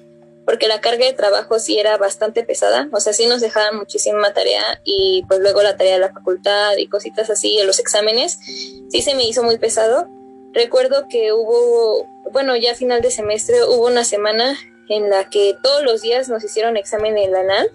porque 0.50 0.66
la 0.66 0.80
carga 0.80 1.06
de 1.06 1.12
trabajo 1.12 1.60
sí 1.60 1.78
era 1.78 1.96
bastante 1.96 2.42
pesada, 2.42 2.88
o 2.90 2.98
sea, 2.98 3.12
sí 3.12 3.28
nos 3.28 3.40
dejaban 3.40 3.76
muchísima 3.76 4.32
tarea 4.32 4.80
y 4.82 5.24
pues 5.28 5.38
luego 5.38 5.62
la 5.62 5.76
tarea 5.76 5.92
de 5.92 6.00
la 6.00 6.12
facultad 6.12 6.76
y 6.76 6.88
cositas 6.88 7.30
así, 7.30 7.56
los 7.64 7.78
exámenes, 7.78 8.40
sí 8.88 9.00
se 9.00 9.14
me 9.14 9.22
hizo 9.22 9.44
muy 9.44 9.58
pesado. 9.58 10.08
Recuerdo 10.52 11.06
que 11.08 11.32
hubo, 11.32 12.04
bueno, 12.32 12.56
ya 12.56 12.72
a 12.72 12.74
final 12.74 13.00
de 13.00 13.12
semestre 13.12 13.62
hubo 13.62 13.86
una 13.86 14.02
semana 14.02 14.58
en 14.88 15.08
la 15.08 15.30
que 15.30 15.54
todos 15.62 15.84
los 15.84 16.02
días 16.02 16.28
nos 16.28 16.42
hicieron 16.42 16.76
examen 16.76 17.16
en 17.16 17.30
la 17.30 17.44
NALT 17.44 17.70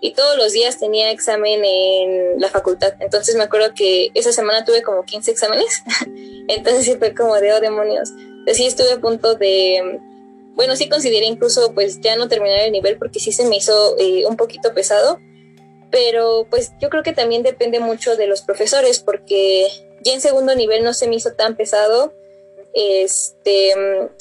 y 0.00 0.14
todos 0.14 0.38
los 0.38 0.54
días 0.54 0.78
tenía 0.78 1.10
examen 1.10 1.62
en 1.62 2.40
la 2.40 2.48
facultad. 2.48 2.94
Entonces 3.00 3.36
me 3.36 3.42
acuerdo 3.42 3.74
que 3.74 4.12
esa 4.14 4.32
semana 4.32 4.64
tuve 4.64 4.80
como 4.80 5.02
15 5.02 5.30
exámenes. 5.30 5.82
Entonces 6.48 6.86
sí 6.86 6.96
fue 6.96 7.14
como 7.14 7.34
de, 7.34 7.52
oh 7.52 7.60
demonios. 7.60 8.08
Así 8.50 8.66
estuve 8.66 8.92
a 8.92 8.98
punto 8.98 9.34
de 9.34 10.00
bueno, 10.58 10.74
sí 10.74 10.88
consideré 10.88 11.26
incluso 11.26 11.72
pues 11.72 12.00
ya 12.00 12.16
no 12.16 12.26
terminar 12.26 12.58
el 12.58 12.72
nivel 12.72 12.98
porque 12.98 13.20
sí 13.20 13.30
se 13.30 13.44
me 13.44 13.58
hizo 13.58 13.96
eh, 13.96 14.26
un 14.26 14.36
poquito 14.36 14.74
pesado, 14.74 15.20
pero 15.92 16.48
pues 16.50 16.72
yo 16.80 16.90
creo 16.90 17.04
que 17.04 17.12
también 17.12 17.44
depende 17.44 17.78
mucho 17.78 18.16
de 18.16 18.26
los 18.26 18.42
profesores 18.42 18.98
porque 18.98 19.68
ya 20.02 20.14
en 20.14 20.20
segundo 20.20 20.56
nivel 20.56 20.82
no 20.82 20.94
se 20.94 21.06
me 21.06 21.14
hizo 21.14 21.32
tan 21.34 21.56
pesado. 21.56 22.12
Este, 22.74 23.70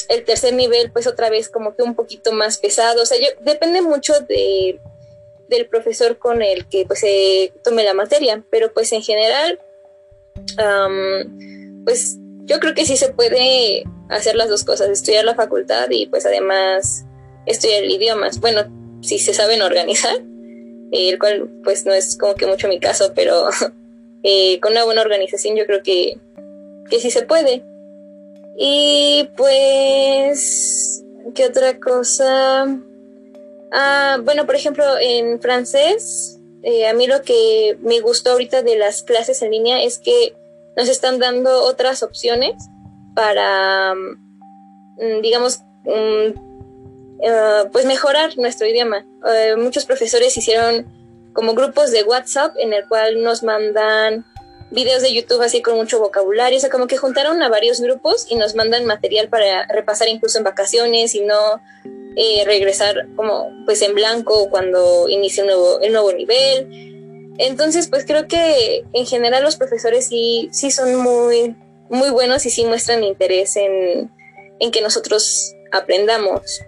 el 0.09 0.25
tercer 0.25 0.53
nivel 0.53 0.91
pues 0.91 1.07
otra 1.07 1.31
vez 1.31 1.49
como 1.49 1.75
que 1.75 1.81
un 1.81 1.95
poquito 1.95 2.31
más 2.31 2.59
pesado, 2.59 3.01
o 3.01 3.05
sea, 3.07 3.17
yo, 3.17 3.29
depende 3.41 3.81
mucho 3.81 4.13
de, 4.21 4.79
del 5.49 5.67
profesor 5.67 6.19
con 6.19 6.43
el 6.43 6.69
que 6.69 6.85
pues 6.85 6.99
se 6.99 7.51
tome 7.63 7.83
la 7.83 7.95
materia, 7.95 8.43
pero 8.51 8.71
pues 8.73 8.91
en 8.91 9.01
general, 9.01 9.59
pues 11.83 12.17
yo 12.45 12.59
creo 12.59 12.75
que 12.75 12.85
sí 12.85 12.95
se 12.95 13.09
puede 13.09 13.85
hacer 14.09 14.35
las 14.35 14.49
dos 14.49 14.63
cosas, 14.63 14.89
estudiar 14.89 15.25
la 15.25 15.35
facultad 15.35 15.89
y 15.89 16.07
pues 16.07 16.25
además 16.25 17.05
estudiar 17.45 17.85
idiomas. 17.85 18.39
Bueno, 18.39 18.63
si 19.01 19.19
se 19.19 19.33
saben 19.33 19.61
organizar, 19.61 20.15
el 20.91 21.19
cual 21.19 21.49
pues 21.63 21.85
no 21.85 21.93
es 21.93 22.17
como 22.17 22.35
que 22.35 22.47
mucho 22.47 22.67
mi 22.67 22.79
caso, 22.79 23.13
pero 23.15 23.47
eh, 24.23 24.59
con 24.59 24.71
una 24.73 24.85
buena 24.85 25.01
organización 25.01 25.55
yo 25.55 25.65
creo 25.65 25.83
que, 25.83 26.17
que 26.89 26.99
sí 26.99 27.11
se 27.11 27.23
puede. 27.23 27.63
Y 28.57 29.29
pues, 29.35 31.03
¿qué 31.35 31.45
otra 31.45 31.79
cosa? 31.79 32.65
Ah, 33.71 34.17
bueno, 34.23 34.45
por 34.45 34.55
ejemplo, 34.55 34.83
en 34.99 35.39
francés, 35.39 36.39
eh, 36.63 36.87
a 36.87 36.93
mí 36.93 37.05
lo 37.05 37.21
que 37.21 37.77
me 37.81 37.99
gustó 37.99 38.31
ahorita 38.31 38.63
de 38.63 38.77
las 38.77 39.03
clases 39.03 39.41
en 39.41 39.51
línea 39.51 39.83
es 39.83 39.99
que 39.99 40.33
nos 40.75 40.89
están 40.89 41.19
dando 41.19 41.63
otras 41.63 42.01
opciones 42.01 42.53
para, 43.17 43.95
mm, 43.95 45.21
digamos, 45.23 45.61
eh, 45.87 46.35
pues 47.71 47.85
mejorar 47.85 48.37
nuestro 48.37 48.67
idioma. 48.67 49.07
Eh, 49.27 49.55
muchos 49.57 49.85
profesores 49.85 50.37
hicieron 50.37 50.85
como 51.33 51.55
grupos 51.55 51.89
de 51.89 52.03
WhatsApp 52.03 52.55
en 52.59 52.73
el 52.73 52.87
cual 52.87 53.23
nos 53.23 53.41
mandan 53.41 54.23
videos 54.69 55.01
de 55.01 55.15
YouTube 55.15 55.41
así 55.41 55.63
con 55.63 55.77
mucho 55.77 55.99
vocabulario, 55.99 56.59
o 56.59 56.61
sea, 56.61 56.69
como 56.69 56.85
que 56.85 56.97
juntaron 56.97 57.41
a 57.41 57.49
varios 57.49 57.81
grupos 57.81 58.27
y 58.29 58.35
nos 58.35 58.53
mandan 58.53 58.85
material 58.85 59.29
para 59.29 59.65
repasar 59.65 60.09
incluso 60.09 60.37
en 60.37 60.43
vacaciones 60.43 61.15
y 61.15 61.21
no 61.21 61.59
eh, 62.15 62.43
regresar 62.45 63.07
como 63.15 63.49
pues 63.65 63.81
en 63.81 63.95
blanco 63.95 64.47
cuando 64.51 65.09
inicie 65.09 65.43
nuevo, 65.43 65.79
el 65.81 65.91
nuevo 65.91 66.13
nivel. 66.13 67.33
Entonces, 67.39 67.87
pues 67.87 68.05
creo 68.05 68.27
que 68.27 68.83
en 68.93 69.07
general 69.07 69.43
los 69.43 69.55
profesores 69.55 70.07
sí, 70.07 70.49
sí 70.51 70.69
son 70.69 70.95
muy, 70.97 71.55
muy 71.89 72.09
buenos 72.09 72.45
y 72.45 72.49
sí 72.49 72.65
muestran 72.65 73.03
interés 73.03 73.55
en, 73.55 74.11
en 74.59 74.71
que 74.71 74.81
nosotros 74.81 75.55
aprendamos. 75.71 76.61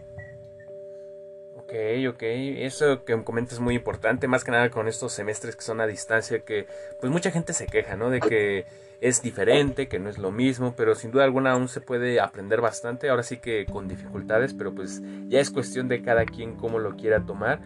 Ok, 1.57 1.73
ok, 2.09 2.23
eso 2.23 3.05
que 3.05 3.23
comentas 3.23 3.53
es 3.53 3.59
muy 3.59 3.75
importante, 3.75 4.27
más 4.27 4.43
que 4.43 4.49
nada 4.49 4.71
con 4.71 4.87
estos 4.87 5.13
semestres 5.13 5.55
que 5.55 5.61
son 5.61 5.81
a 5.81 5.85
distancia, 5.85 6.39
que 6.39 6.65
pues 6.99 7.11
mucha 7.11 7.29
gente 7.29 7.53
se 7.53 7.67
queja, 7.67 7.95
¿no? 7.95 8.09
De 8.09 8.19
que 8.19 8.65
es 9.01 9.21
diferente, 9.21 9.87
que 9.87 9.99
no 9.99 10.09
es 10.09 10.17
lo 10.17 10.31
mismo, 10.31 10.73
pero 10.75 10.95
sin 10.95 11.11
duda 11.11 11.25
alguna 11.25 11.51
aún 11.51 11.67
se 11.67 11.79
puede 11.79 12.19
aprender 12.19 12.59
bastante, 12.59 13.09
ahora 13.09 13.21
sí 13.21 13.37
que 13.37 13.65
con 13.65 13.87
dificultades, 13.87 14.53
pero 14.53 14.73
pues 14.73 15.01
ya 15.27 15.39
es 15.39 15.51
cuestión 15.51 15.87
de 15.87 16.01
cada 16.01 16.25
quien 16.25 16.55
cómo 16.55 16.79
lo 16.79 16.95
quiera 16.95 17.23
tomar. 17.25 17.59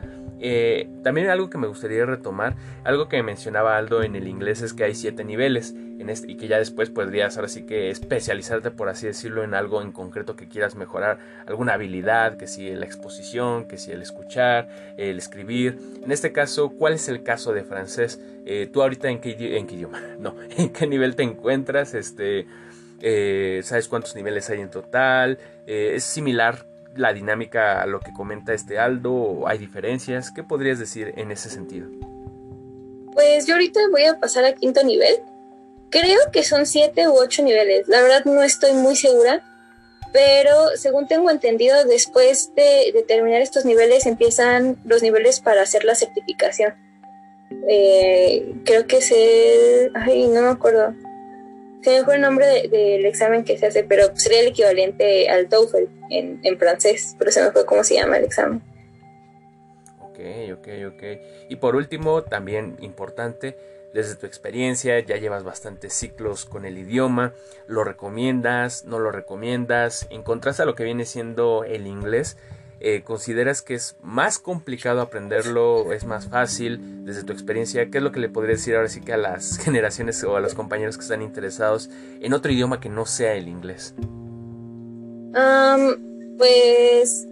Eh, 0.45 0.89
también 1.03 1.29
algo 1.29 1.49
que 1.49 1.57
me 1.57 1.67
gustaría 1.67 2.05
retomar, 2.05 2.57
algo 2.83 3.07
que 3.07 3.23
mencionaba 3.23 3.77
Aldo 3.77 4.03
en 4.03 4.17
el 4.17 4.27
inglés 4.27 4.61
es 4.61 4.73
que 4.73 4.83
hay 4.83 4.93
siete 4.93 5.23
niveles 5.23 5.73
en 5.73 6.09
este, 6.09 6.29
y 6.29 6.35
que 6.35 6.49
ya 6.49 6.57
después 6.57 6.89
podrías 6.89 7.37
ahora 7.37 7.47
sí 7.47 7.63
que 7.63 7.89
especializarte, 7.89 8.69
por 8.69 8.89
así 8.89 9.07
decirlo, 9.07 9.45
en 9.45 9.53
algo 9.53 9.81
en 9.81 9.93
concreto 9.93 10.35
que 10.35 10.49
quieras 10.49 10.75
mejorar, 10.75 11.17
alguna 11.47 11.75
habilidad, 11.75 12.35
que 12.35 12.47
si 12.47 12.69
la 12.75 12.85
exposición, 12.85 13.69
que 13.69 13.77
si 13.77 13.91
el 13.91 14.01
escuchar, 14.01 14.67
el 14.97 15.17
escribir. 15.17 15.79
En 16.03 16.11
este 16.11 16.33
caso, 16.33 16.71
¿cuál 16.71 16.91
es 16.91 17.07
el 17.07 17.23
caso 17.23 17.53
de 17.53 17.63
francés? 17.63 18.19
Eh, 18.45 18.69
¿Tú 18.71 18.81
ahorita 18.81 19.07
en 19.09 19.21
qué, 19.21 19.29
idioma? 19.29 20.01
No, 20.19 20.35
¿en 20.57 20.73
qué 20.73 20.87
nivel 20.87 21.15
te 21.15 21.23
encuentras? 21.23 21.93
Este, 21.93 22.47
eh, 23.01 23.61
¿Sabes 23.63 23.87
cuántos 23.87 24.13
niveles 24.13 24.49
hay 24.49 24.59
en 24.59 24.69
total? 24.69 25.39
¿Es 25.65 26.03
similar 26.03 26.72
la 26.95 27.13
dinámica 27.13 27.81
a 27.81 27.85
lo 27.85 27.99
que 27.99 28.13
comenta 28.13 28.53
este 28.53 28.79
Aldo? 28.79 29.47
¿Hay 29.47 29.57
diferencias? 29.57 30.31
¿Qué 30.31 30.43
podrías 30.43 30.79
decir 30.79 31.13
en 31.17 31.31
ese 31.31 31.49
sentido? 31.49 31.89
Pues 33.13 33.45
yo 33.45 33.53
ahorita 33.53 33.79
voy 33.91 34.05
a 34.05 34.19
pasar 34.19 34.45
a 34.45 34.53
quinto 34.53 34.83
nivel. 34.83 35.15
Creo 35.89 36.19
que 36.31 36.43
son 36.43 36.65
siete 36.65 37.07
u 37.07 37.13
ocho 37.13 37.43
niveles. 37.43 37.87
La 37.87 38.01
verdad 38.01 38.25
no 38.25 38.43
estoy 38.43 38.73
muy 38.73 38.95
segura. 38.95 39.43
Pero 40.11 40.69
según 40.75 41.07
tengo 41.07 41.31
entendido, 41.31 41.85
después 41.85 42.53
de, 42.55 43.03
terminar 43.07 43.41
estos 43.41 43.65
niveles 43.65 44.05
empiezan 44.05 44.77
los 44.85 45.01
niveles 45.01 45.39
para 45.39 45.63
hacer 45.63 45.85
la 45.85 45.95
certificación. 45.95 46.75
Eh, 47.67 48.53
creo 48.63 48.85
que 48.85 48.97
es 48.97 49.11
el... 49.11 49.91
Ay, 49.95 50.27
no 50.27 50.41
me 50.41 50.49
acuerdo 50.49 50.93
se 51.83 51.89
me 51.89 52.03
fue 52.05 52.15
el 52.15 52.21
nombre 52.21 52.67
del 52.69 53.05
examen 53.05 53.43
que 53.43 53.57
se 53.57 53.67
hace, 53.67 53.83
pero 53.83 54.15
sería 54.15 54.39
el 54.39 54.47
equivalente 54.47 55.29
al 55.29 55.49
TOEFL 55.49 55.87
en, 56.09 56.39
en, 56.43 56.57
francés, 56.57 57.15
pero 57.19 57.31
se 57.31 57.43
me 57.43 57.51
fue 57.51 57.65
cómo 57.65 57.83
se 57.83 57.95
llama 57.95 58.17
el 58.17 58.23
examen. 58.23 58.61
Ok, 59.99 60.19
ok, 60.53 60.67
ok. 60.93 61.03
Y 61.49 61.57
por 61.57 61.75
último, 61.75 62.23
también 62.23 62.77
importante, 62.79 63.57
desde 63.93 64.15
tu 64.15 64.25
experiencia, 64.25 64.99
ya 65.01 65.17
llevas 65.17 65.43
bastantes 65.43 65.93
ciclos 65.93 66.45
con 66.45 66.65
el 66.65 66.77
idioma, 66.77 67.33
¿lo 67.67 67.83
recomiendas? 67.83 68.85
¿No 68.85 68.99
lo 68.99 69.11
recomiendas? 69.11 70.07
En 70.09 70.23
contraste 70.23 70.63
a 70.63 70.65
lo 70.65 70.75
que 70.75 70.83
viene 70.83 71.05
siendo 71.05 71.63
el 71.63 71.85
inglés, 71.85 72.37
eh, 72.85 73.01
¿Consideras 73.01 73.61
que 73.61 73.75
es 73.75 73.95
más 74.01 74.39
complicado 74.39 74.99
aprenderlo? 74.99 75.93
¿Es 75.93 76.03
más 76.03 76.27
fácil? 76.27 77.05
Desde 77.05 77.23
tu 77.23 77.31
experiencia, 77.31 77.89
¿qué 77.89 77.99
es 77.99 78.03
lo 78.03 78.11
que 78.11 78.19
le 78.19 78.27
podrías 78.27 78.59
decir 78.59 78.75
ahora 78.75 78.89
sí 78.89 78.99
que 78.99 79.13
a 79.13 79.17
las 79.17 79.57
generaciones 79.63 80.21
o 80.25 80.35
a 80.35 80.41
los 80.41 80.53
compañeros 80.53 80.97
que 80.97 81.03
están 81.03 81.21
interesados 81.21 81.89
en 82.19 82.33
otro 82.33 82.51
idioma 82.51 82.81
que 82.81 82.89
no 82.89 83.05
sea 83.05 83.35
el 83.35 83.47
inglés? 83.47 83.95
pues 86.37 87.25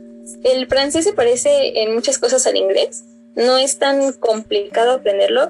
el 0.44 0.68
francés 0.68 1.04
se 1.04 1.14
parece 1.14 1.84
en 1.84 1.94
muchas 1.94 2.18
cosas 2.18 2.48
al 2.48 2.56
inglés. 2.56 3.04
No 3.36 3.58
es 3.58 3.78
tan 3.78 4.14
complicado 4.14 4.94
aprenderlo. 4.94 5.50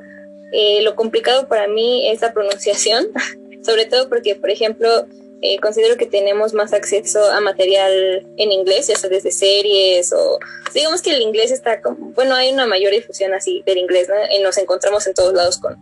Eh, 0.52 0.82
lo 0.82 0.96
complicado 0.96 1.48
para 1.48 1.68
mí 1.68 2.10
es 2.10 2.22
la 2.22 2.34
pronunciación, 2.34 3.06
sobre 3.64 3.86
todo 3.86 4.10
porque, 4.10 4.36
por 4.36 4.50
ejemplo, 4.50 5.06
eh, 5.44 5.60
considero 5.60 5.98
que 5.98 6.06
tenemos 6.06 6.54
más 6.54 6.72
acceso 6.72 7.32
a 7.32 7.42
material 7.42 8.28
en 8.38 8.52
inglés, 8.52 8.88
ya 8.88 8.96
sea 8.96 9.10
desde 9.10 9.32
series 9.32 10.14
o 10.14 10.40
digamos 10.72 11.02
que 11.02 11.16
el 11.16 11.22
inglés 11.22 11.50
está 11.50 11.82
como, 11.82 12.12
bueno, 12.14 12.36
hay 12.36 12.52
una 12.54 12.68
mayor 12.68 12.92
difusión 12.92 13.34
así 13.34 13.64
del 13.66 13.80
inglés, 13.80 14.08
¿no? 14.08 14.16
Y 14.36 14.42
nos 14.42 14.58
encontramos 14.60 15.08
en 15.08 15.16
todos 15.16 15.34
lados 15.34 15.58
con, 15.58 15.78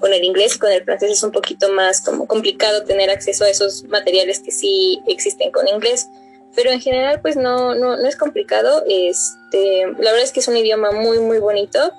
con 0.00 0.14
el 0.14 0.24
inglés 0.24 0.56
y 0.56 0.58
con 0.58 0.72
el 0.72 0.82
francés 0.82 1.10
es 1.10 1.22
un 1.22 1.30
poquito 1.30 1.70
más 1.70 2.00
como 2.00 2.26
complicado 2.26 2.84
tener 2.84 3.10
acceso 3.10 3.44
a 3.44 3.50
esos 3.50 3.84
materiales 3.84 4.40
que 4.40 4.50
sí 4.50 5.02
existen 5.06 5.52
con 5.52 5.68
inglés. 5.68 6.08
Pero 6.54 6.70
en 6.70 6.80
general, 6.80 7.20
pues 7.22 7.36
no, 7.36 7.74
no, 7.74 7.96
no 7.96 8.06
es 8.08 8.16
complicado. 8.16 8.82
Este, 8.86 9.86
la 9.86 10.10
verdad 10.10 10.22
es 10.22 10.32
que 10.32 10.40
es 10.40 10.48
un 10.48 10.56
idioma 10.56 10.90
muy, 10.90 11.18
muy 11.18 11.38
bonito. 11.38 11.92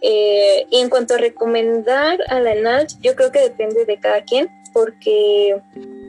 Eh, 0.00 0.66
y 0.70 0.80
en 0.80 0.90
cuanto 0.90 1.14
a 1.14 1.18
recomendar 1.18 2.18
a 2.28 2.40
la 2.40 2.52
ENALT, 2.52 2.92
yo 3.00 3.14
creo 3.16 3.32
que 3.32 3.40
depende 3.40 3.84
de 3.84 3.98
cada 3.98 4.24
quien, 4.24 4.50
porque 4.72 5.60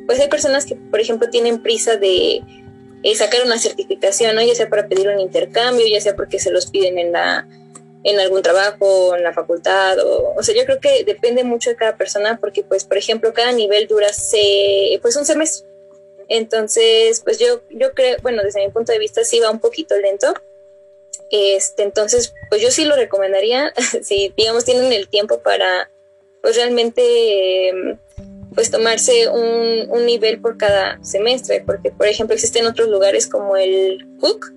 pues 0.10 0.20
hay 0.20 0.28
personas 0.28 0.66
que, 0.66 0.76
por 0.76 1.00
ejemplo, 1.00 1.30
tienen 1.30 1.62
prisa 1.62 1.96
de 1.96 2.42
eh, 3.04 3.16
sacar 3.16 3.46
una 3.46 3.60
certificación, 3.60 4.36
¿no? 4.36 4.42
ya 4.42 4.56
sea 4.56 4.68
para 4.68 4.88
pedir 4.88 5.08
un 5.08 5.20
intercambio, 5.20 5.86
ya 5.86 6.02
sea 6.02 6.16
porque 6.16 6.40
se 6.40 6.50
los 6.50 6.66
piden 6.66 6.98
en 6.98 7.12
la 7.12 7.48
en 8.04 8.20
algún 8.20 8.42
trabajo, 8.42 9.16
en 9.16 9.22
la 9.22 9.34
facultad, 9.34 10.00
o, 10.00 10.34
o 10.36 10.42
sea, 10.42 10.56
yo 10.56 10.66
creo 10.66 10.80
que 10.80 11.04
depende 11.04 11.44
mucho 11.44 11.70
de 11.70 11.76
cada 11.76 11.96
persona, 11.96 12.40
porque, 12.42 12.64
pues, 12.64 12.86
por 12.86 12.98
ejemplo, 12.98 13.34
cada 13.36 13.52
nivel 13.52 13.88
dura, 13.88 14.12
se, 14.12 14.98
pues, 15.04 15.16
un 15.16 15.26
semestre. 15.26 15.70
Entonces, 16.28 17.22
pues 17.24 17.38
yo, 17.38 17.62
yo 17.70 17.94
creo, 17.94 18.18
bueno, 18.24 18.42
desde 18.42 18.66
mi 18.66 18.72
punto 18.72 18.92
de 18.92 18.98
vista 18.98 19.24
sí 19.24 19.40
va 19.40 19.52
un 19.52 19.60
poquito 19.60 19.96
lento. 19.96 20.34
Este, 21.30 21.84
entonces, 21.84 22.34
pues 22.50 22.64
yo 22.64 22.72
sí 22.72 22.84
lo 22.84 22.96
recomendaría, 22.96 23.72
si, 24.02 24.34
digamos, 24.36 24.66
tienen 24.66 24.92
el 24.92 25.08
tiempo 25.08 25.42
para, 25.42 25.92
pues, 26.42 26.56
realmente... 26.56 27.70
Em, 27.70 28.00
pues 28.60 28.72
tomarse 28.72 29.30
un, 29.30 30.06
nivel 30.06 30.42
por 30.42 30.58
cada 30.58 31.02
semestre, 31.02 31.64
porque 31.66 31.92
por 31.92 32.08
ejemplo 32.08 32.36
existen 32.36 32.66
otros 32.66 32.90
lugares 32.90 33.26
como 33.26 33.56
el 33.56 34.06
Cook, 34.20 34.54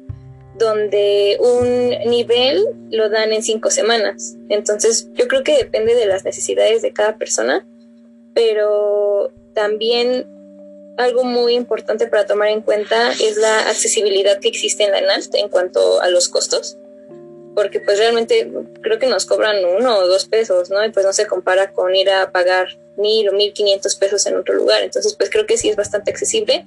donde 0.58 1.36
un 1.38 2.10
nivel 2.10 2.64
lo 2.90 3.08
dan 3.10 3.32
en 3.32 3.44
cinco 3.44 3.70
semanas. 3.70 4.34
Entonces 4.48 5.06
yo 5.12 5.28
creo 5.28 5.44
que 5.44 5.56
depende 5.56 5.94
de 5.94 6.06
las 6.06 6.24
necesidades 6.24 6.82
de 6.82 6.92
cada 6.92 7.16
persona, 7.16 7.64
pero 8.34 9.30
también 9.54 10.26
algo 10.96 11.22
muy 11.22 11.54
importante 11.54 12.08
para 12.08 12.26
tomar 12.26 12.48
en 12.48 12.62
cuenta 12.62 13.12
es 13.12 13.36
la 13.36 13.68
accesibilidad 13.68 14.40
que 14.40 14.48
existe 14.48 14.82
en 14.82 14.90
la 14.90 15.00
NALT 15.00 15.32
en 15.36 15.48
cuanto 15.48 16.00
a 16.00 16.10
los 16.10 16.28
costos 16.28 16.76
porque 17.54 17.80
pues 17.80 17.98
realmente 17.98 18.50
creo 18.82 18.98
que 18.98 19.06
nos 19.06 19.26
cobran 19.26 19.56
uno 19.64 19.98
o 19.98 20.06
dos 20.06 20.26
pesos, 20.26 20.70
¿no? 20.70 20.84
Y 20.84 20.90
pues 20.90 21.04
no 21.04 21.12
se 21.12 21.26
compara 21.26 21.72
con 21.72 21.94
ir 21.94 22.10
a 22.10 22.32
pagar 22.32 22.68
mil 22.96 23.28
o 23.28 23.32
mil 23.32 23.52
quinientos 23.52 23.96
pesos 23.96 24.26
en 24.26 24.36
otro 24.36 24.54
lugar. 24.54 24.82
Entonces 24.82 25.14
pues 25.14 25.30
creo 25.30 25.46
que 25.46 25.56
sí 25.56 25.68
es 25.68 25.76
bastante 25.76 26.10
accesible, 26.10 26.64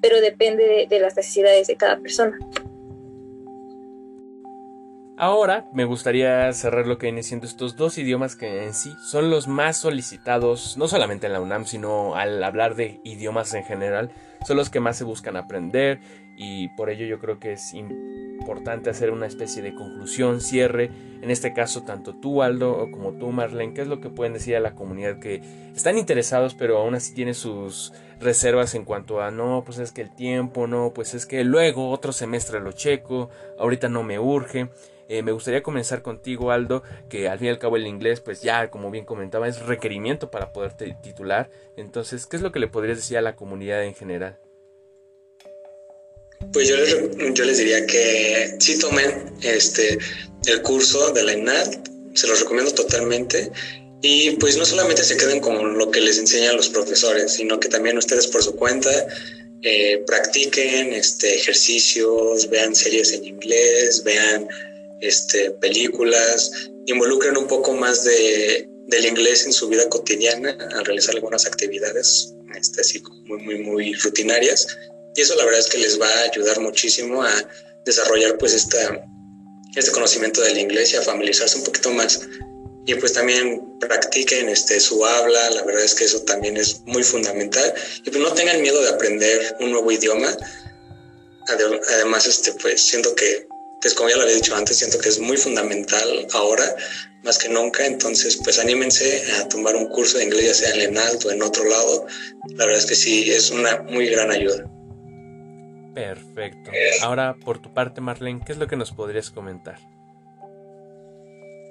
pero 0.00 0.20
depende 0.20 0.86
de, 0.88 1.00
las 1.00 1.16
necesidades 1.16 1.66
de 1.66 1.76
cada 1.76 1.98
persona. 1.98 2.38
Ahora 5.18 5.68
me 5.72 5.84
gustaría 5.84 6.52
cerrar 6.52 6.86
lo 6.86 6.98
que 6.98 7.06
viene 7.06 7.22
siendo 7.22 7.46
estos 7.46 7.76
dos 7.76 7.96
idiomas 7.98 8.34
que 8.34 8.64
en 8.64 8.74
sí 8.74 8.92
son 9.04 9.30
los 9.30 9.46
más 9.46 9.76
solicitados, 9.76 10.76
no 10.76 10.88
solamente 10.88 11.26
en 11.26 11.34
la 11.34 11.40
UNAM, 11.40 11.66
sino 11.66 12.16
al 12.16 12.42
hablar 12.42 12.74
de 12.74 13.00
idiomas 13.04 13.54
en 13.54 13.62
general, 13.62 14.10
son 14.46 14.56
los 14.56 14.70
que 14.70 14.80
más 14.80 14.96
se 14.96 15.04
buscan 15.04 15.36
aprender 15.36 16.00
y 16.42 16.68
por 16.70 16.90
ello 16.90 17.06
yo 17.06 17.20
creo 17.20 17.38
que 17.38 17.52
es 17.52 17.72
importante 17.72 18.90
hacer 18.90 19.12
una 19.12 19.26
especie 19.26 19.62
de 19.62 19.74
conclusión, 19.76 20.40
cierre. 20.40 20.90
En 21.22 21.30
este 21.30 21.52
caso, 21.52 21.84
tanto 21.84 22.16
tú, 22.16 22.42
Aldo, 22.42 22.90
como 22.90 23.12
tú, 23.12 23.30
Marlene, 23.30 23.74
¿qué 23.74 23.82
es 23.82 23.86
lo 23.86 24.00
que 24.00 24.10
pueden 24.10 24.32
decir 24.32 24.56
a 24.56 24.60
la 24.60 24.74
comunidad 24.74 25.20
que 25.20 25.40
están 25.74 25.98
interesados, 25.98 26.54
pero 26.54 26.78
aún 26.78 26.96
así 26.96 27.14
tienen 27.14 27.34
sus 27.34 27.92
reservas 28.18 28.74
en 28.74 28.84
cuanto 28.84 29.20
a 29.20 29.30
no, 29.30 29.62
pues 29.64 29.78
es 29.78 29.92
que 29.92 30.02
el 30.02 30.14
tiempo, 30.14 30.66
no, 30.66 30.92
pues 30.92 31.14
es 31.14 31.26
que 31.26 31.44
luego 31.44 31.90
otro 31.90 32.12
semestre 32.12 32.58
lo 32.58 32.72
checo, 32.72 33.30
ahorita 33.58 33.88
no 33.88 34.02
me 34.02 34.18
urge. 34.18 34.68
Eh, 35.08 35.22
me 35.22 35.32
gustaría 35.32 35.62
comenzar 35.62 36.02
contigo, 36.02 36.50
Aldo, 36.50 36.82
que 37.08 37.28
al 37.28 37.38
fin 37.38 37.48
y 37.48 37.50
al 37.50 37.58
cabo 37.58 37.76
el 37.76 37.86
inglés, 37.86 38.20
pues 38.20 38.42
ya, 38.42 38.70
como 38.70 38.90
bien 38.90 39.04
comentaba, 39.04 39.46
es 39.46 39.60
requerimiento 39.64 40.30
para 40.30 40.52
poder 40.52 40.72
titular. 40.72 41.50
Entonces, 41.76 42.26
¿qué 42.26 42.36
es 42.36 42.42
lo 42.42 42.50
que 42.50 42.58
le 42.58 42.68
podrías 42.68 42.96
decir 42.96 43.18
a 43.18 43.22
la 43.22 43.36
comunidad 43.36 43.84
en 43.84 43.94
general? 43.94 44.38
Pues 46.52 46.68
yo 46.68 46.76
les, 46.76 46.96
yo 47.34 47.44
les 47.44 47.58
diría 47.58 47.86
que 47.86 48.56
sí 48.58 48.78
tomen 48.78 49.32
este, 49.42 49.98
el 50.46 50.62
curso 50.62 51.12
de 51.12 51.22
la 51.22 51.32
INAD, 51.32 51.84
se 52.14 52.26
los 52.26 52.40
recomiendo 52.40 52.72
totalmente. 52.72 53.50
Y 54.02 54.32
pues 54.32 54.56
no 54.56 54.64
solamente 54.64 55.04
se 55.04 55.16
queden 55.16 55.40
con 55.40 55.78
lo 55.78 55.90
que 55.90 56.00
les 56.00 56.18
enseñan 56.18 56.56
los 56.56 56.68
profesores, 56.68 57.34
sino 57.34 57.60
que 57.60 57.68
también 57.68 57.96
ustedes 57.96 58.26
por 58.26 58.42
su 58.42 58.56
cuenta 58.56 58.90
eh, 59.62 60.02
practiquen 60.08 60.92
este, 60.92 61.36
ejercicios, 61.36 62.50
vean 62.50 62.74
series 62.74 63.12
en 63.12 63.24
inglés, 63.24 64.02
vean 64.02 64.48
este, 65.00 65.52
películas, 65.52 66.50
involucren 66.86 67.36
un 67.36 67.46
poco 67.46 67.72
más 67.74 68.02
de, 68.02 68.68
del 68.88 69.06
inglés 69.06 69.46
en 69.46 69.52
su 69.52 69.68
vida 69.68 69.88
cotidiana 69.88 70.56
al 70.74 70.84
realizar 70.84 71.14
algunas 71.14 71.46
actividades 71.46 72.34
este, 72.56 72.80
así 72.80 73.02
muy, 73.26 73.38
muy, 73.38 73.58
muy 73.58 73.94
rutinarias. 73.94 74.66
Y 75.14 75.20
eso 75.20 75.34
la 75.36 75.44
verdad 75.44 75.60
es 75.60 75.68
que 75.68 75.78
les 75.78 76.00
va 76.00 76.08
a 76.08 76.22
ayudar 76.22 76.60
muchísimo 76.60 77.22
a 77.22 77.48
desarrollar 77.84 78.38
pues 78.38 78.54
esta, 78.54 79.04
este 79.74 79.90
conocimiento 79.90 80.40
del 80.40 80.58
inglés 80.58 80.92
y 80.92 80.96
a 80.96 81.02
familiarizarse 81.02 81.58
un 81.58 81.64
poquito 81.64 81.90
más. 81.90 82.20
Y 82.86 82.94
pues 82.94 83.12
también 83.12 83.78
practiquen 83.78 84.48
este, 84.48 84.80
su 84.80 85.04
habla, 85.04 85.50
la 85.50 85.62
verdad 85.62 85.84
es 85.84 85.94
que 85.94 86.04
eso 86.04 86.22
también 86.22 86.56
es 86.56 86.80
muy 86.86 87.02
fundamental. 87.02 87.72
Y 88.04 88.10
pues 88.10 88.22
no 88.22 88.32
tengan 88.32 88.60
miedo 88.60 88.82
de 88.82 88.88
aprender 88.88 89.56
un 89.60 89.70
nuevo 89.70 89.90
idioma. 89.92 90.36
Además, 91.48 92.26
este, 92.26 92.52
pues 92.54 92.82
siento 92.82 93.14
que 93.14 93.46
pues 93.82 93.94
como 93.94 94.08
ya 94.08 94.16
lo 94.16 94.22
había 94.22 94.36
dicho 94.36 94.54
antes, 94.54 94.78
siento 94.78 94.98
que 94.98 95.08
es 95.08 95.18
muy 95.18 95.36
fundamental 95.36 96.26
ahora, 96.32 96.76
más 97.24 97.36
que 97.36 97.48
nunca. 97.48 97.84
Entonces, 97.84 98.38
pues 98.42 98.60
anímense 98.60 99.24
a 99.32 99.48
tomar 99.48 99.74
un 99.74 99.88
curso 99.88 100.18
de 100.18 100.24
inglés, 100.24 100.46
ya 100.46 100.54
sea 100.54 100.70
en 100.70 100.78
Lenalt 100.78 101.24
o 101.24 101.32
en 101.32 101.42
otro 101.42 101.64
lado. 101.64 102.06
La 102.54 102.64
verdad 102.64 102.80
es 102.80 102.86
que 102.86 102.94
sí, 102.94 103.30
es 103.30 103.50
una 103.50 103.82
muy 103.82 104.06
gran 104.06 104.30
ayuda. 104.30 104.64
Perfecto. 105.94 106.70
Ahora, 107.02 107.36
por 107.44 107.60
tu 107.60 107.72
parte, 107.72 108.00
Marlene, 108.00 108.40
¿qué 108.44 108.52
es 108.52 108.58
lo 108.58 108.66
que 108.66 108.76
nos 108.76 108.92
podrías 108.92 109.30
comentar? 109.30 109.78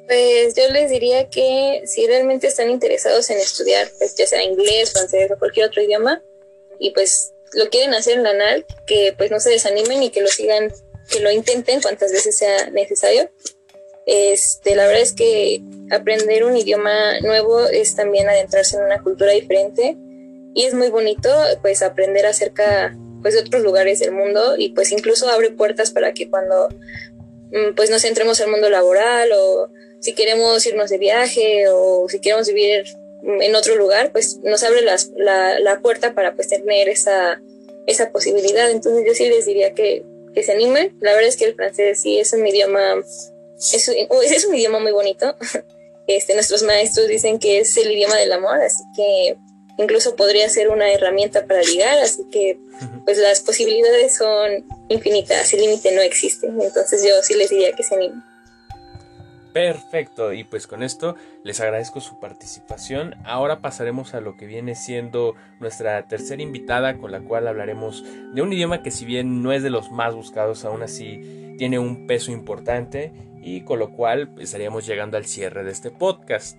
Pues 0.07 0.55
yo 0.55 0.69
les 0.71 0.89
diría 0.91 1.29
que 1.29 1.83
si 1.85 2.05
realmente 2.05 2.47
están 2.47 2.69
interesados 2.69 3.29
en 3.29 3.37
estudiar, 3.37 3.89
pues 3.97 4.15
ya 4.15 4.27
sea 4.27 4.43
inglés, 4.43 4.91
francés 4.91 5.31
o 5.31 5.39
cualquier 5.39 5.67
otro 5.67 5.81
idioma, 5.81 6.21
y 6.79 6.91
pues 6.91 7.33
lo 7.53 7.69
quieren 7.69 7.93
hacer 7.93 8.17
en 8.17 8.23
la 8.23 8.33
NAL, 8.33 8.65
que 8.85 9.13
pues 9.17 9.31
no 9.31 9.39
se 9.39 9.51
desanimen 9.51 10.03
y 10.03 10.09
que 10.09 10.21
lo 10.21 10.27
sigan 10.27 10.71
que 11.09 11.19
lo 11.19 11.31
intenten 11.31 11.81
cuantas 11.81 12.11
veces 12.11 12.37
sea 12.37 12.69
necesario. 12.69 13.29
Este, 14.05 14.75
la 14.75 14.87
verdad 14.87 15.01
es 15.01 15.13
que 15.13 15.61
aprender 15.91 16.43
un 16.43 16.57
idioma 16.57 17.19
nuevo 17.19 17.67
es 17.67 17.95
también 17.95 18.29
adentrarse 18.29 18.77
en 18.77 18.83
una 18.83 19.01
cultura 19.03 19.31
diferente 19.31 19.95
y 20.55 20.65
es 20.65 20.73
muy 20.73 20.89
bonito 20.89 21.29
pues 21.61 21.83
aprender 21.83 22.25
acerca 22.25 22.97
pues 23.21 23.33
de 23.33 23.41
otros 23.41 23.61
lugares 23.63 23.99
del 23.99 24.11
mundo 24.11 24.55
y 24.57 24.69
pues 24.69 24.91
incluso 24.91 25.29
abre 25.29 25.51
puertas 25.51 25.91
para 25.91 26.13
que 26.13 26.29
cuando 26.29 26.69
mm, 27.51 27.75
pues 27.75 27.89
nos 27.89 28.03
entremos 28.05 28.39
al 28.41 28.49
mundo 28.49 28.69
laboral 28.69 29.29
o 29.33 29.69
si 29.99 30.13
queremos 30.13 30.65
irnos 30.65 30.89
de 30.89 30.97
viaje 30.97 31.65
o 31.69 32.07
si 32.09 32.19
queremos 32.19 32.47
vivir 32.47 32.85
en 33.23 33.55
otro 33.55 33.75
lugar 33.75 34.11
pues 34.11 34.39
nos 34.43 34.63
abre 34.63 34.81
las, 34.81 35.11
la, 35.15 35.59
la 35.59 35.79
puerta 35.79 36.13
para 36.15 36.35
pues 36.35 36.47
tener 36.47 36.89
esa, 36.89 37.41
esa 37.85 38.11
posibilidad 38.11 38.69
entonces 38.69 39.03
yo 39.05 39.13
sí 39.13 39.29
les 39.29 39.45
diría 39.45 39.73
que 39.73 40.03
que 40.33 40.43
se 40.43 40.51
animen. 40.51 40.97
La 41.01 41.11
verdad 41.11 41.29
es 41.29 41.37
que 41.37 41.45
el 41.45 41.55
francés 41.55 42.01
sí 42.01 42.17
es 42.17 42.33
un 42.33 42.45
idioma, 42.45 42.95
es 43.57 43.87
un, 43.87 43.95
es 44.23 44.45
un 44.45 44.55
idioma 44.55 44.79
muy 44.79 44.91
bonito. 44.91 45.35
Este, 46.07 46.33
nuestros 46.33 46.63
maestros 46.63 47.07
dicen 47.07 47.39
que 47.39 47.59
es 47.59 47.77
el 47.77 47.89
idioma 47.89 48.17
del 48.17 48.33
amor, 48.33 48.59
así 48.59 48.83
que 48.97 49.37
incluso 49.77 50.15
podría 50.15 50.49
ser 50.49 50.69
una 50.69 50.91
herramienta 50.91 51.45
para 51.45 51.61
ligar, 51.61 51.97
así 51.99 52.23
que 52.31 52.59
pues 53.05 53.17
las 53.17 53.41
posibilidades 53.41 54.15
son 54.15 54.65
infinitas, 54.89 55.53
el 55.53 55.61
límite 55.61 55.93
no 55.95 56.01
existe. 56.01 56.47
Entonces 56.47 57.03
yo 57.07 57.21
sí 57.21 57.35
les 57.35 57.49
diría 57.49 57.73
que 57.73 57.83
se 57.83 57.95
animen. 57.95 58.23
Perfecto, 59.53 60.31
y 60.31 60.45
pues 60.45 60.65
con 60.65 60.81
esto 60.81 61.15
les 61.43 61.59
agradezco 61.59 61.99
su 61.99 62.19
participación. 62.19 63.15
Ahora 63.25 63.59
pasaremos 63.59 64.13
a 64.13 64.21
lo 64.21 64.37
que 64.37 64.45
viene 64.45 64.75
siendo 64.75 65.35
nuestra 65.59 66.07
tercera 66.07 66.41
invitada 66.41 66.97
con 66.97 67.11
la 67.11 67.19
cual 67.19 67.47
hablaremos 67.47 68.03
de 68.33 68.41
un 68.41 68.53
idioma 68.53 68.81
que 68.81 68.91
si 68.91 69.03
bien 69.03 69.43
no 69.43 69.51
es 69.51 69.61
de 69.61 69.69
los 69.69 69.91
más 69.91 70.15
buscados, 70.15 70.63
aún 70.63 70.83
así 70.83 71.55
tiene 71.57 71.79
un 71.79 72.07
peso 72.07 72.31
importante 72.31 73.11
y 73.43 73.61
con 73.61 73.79
lo 73.79 73.91
cual 73.91 74.33
estaríamos 74.39 74.85
llegando 74.85 75.17
al 75.17 75.25
cierre 75.25 75.65
de 75.65 75.71
este 75.71 75.91
podcast. 75.91 76.57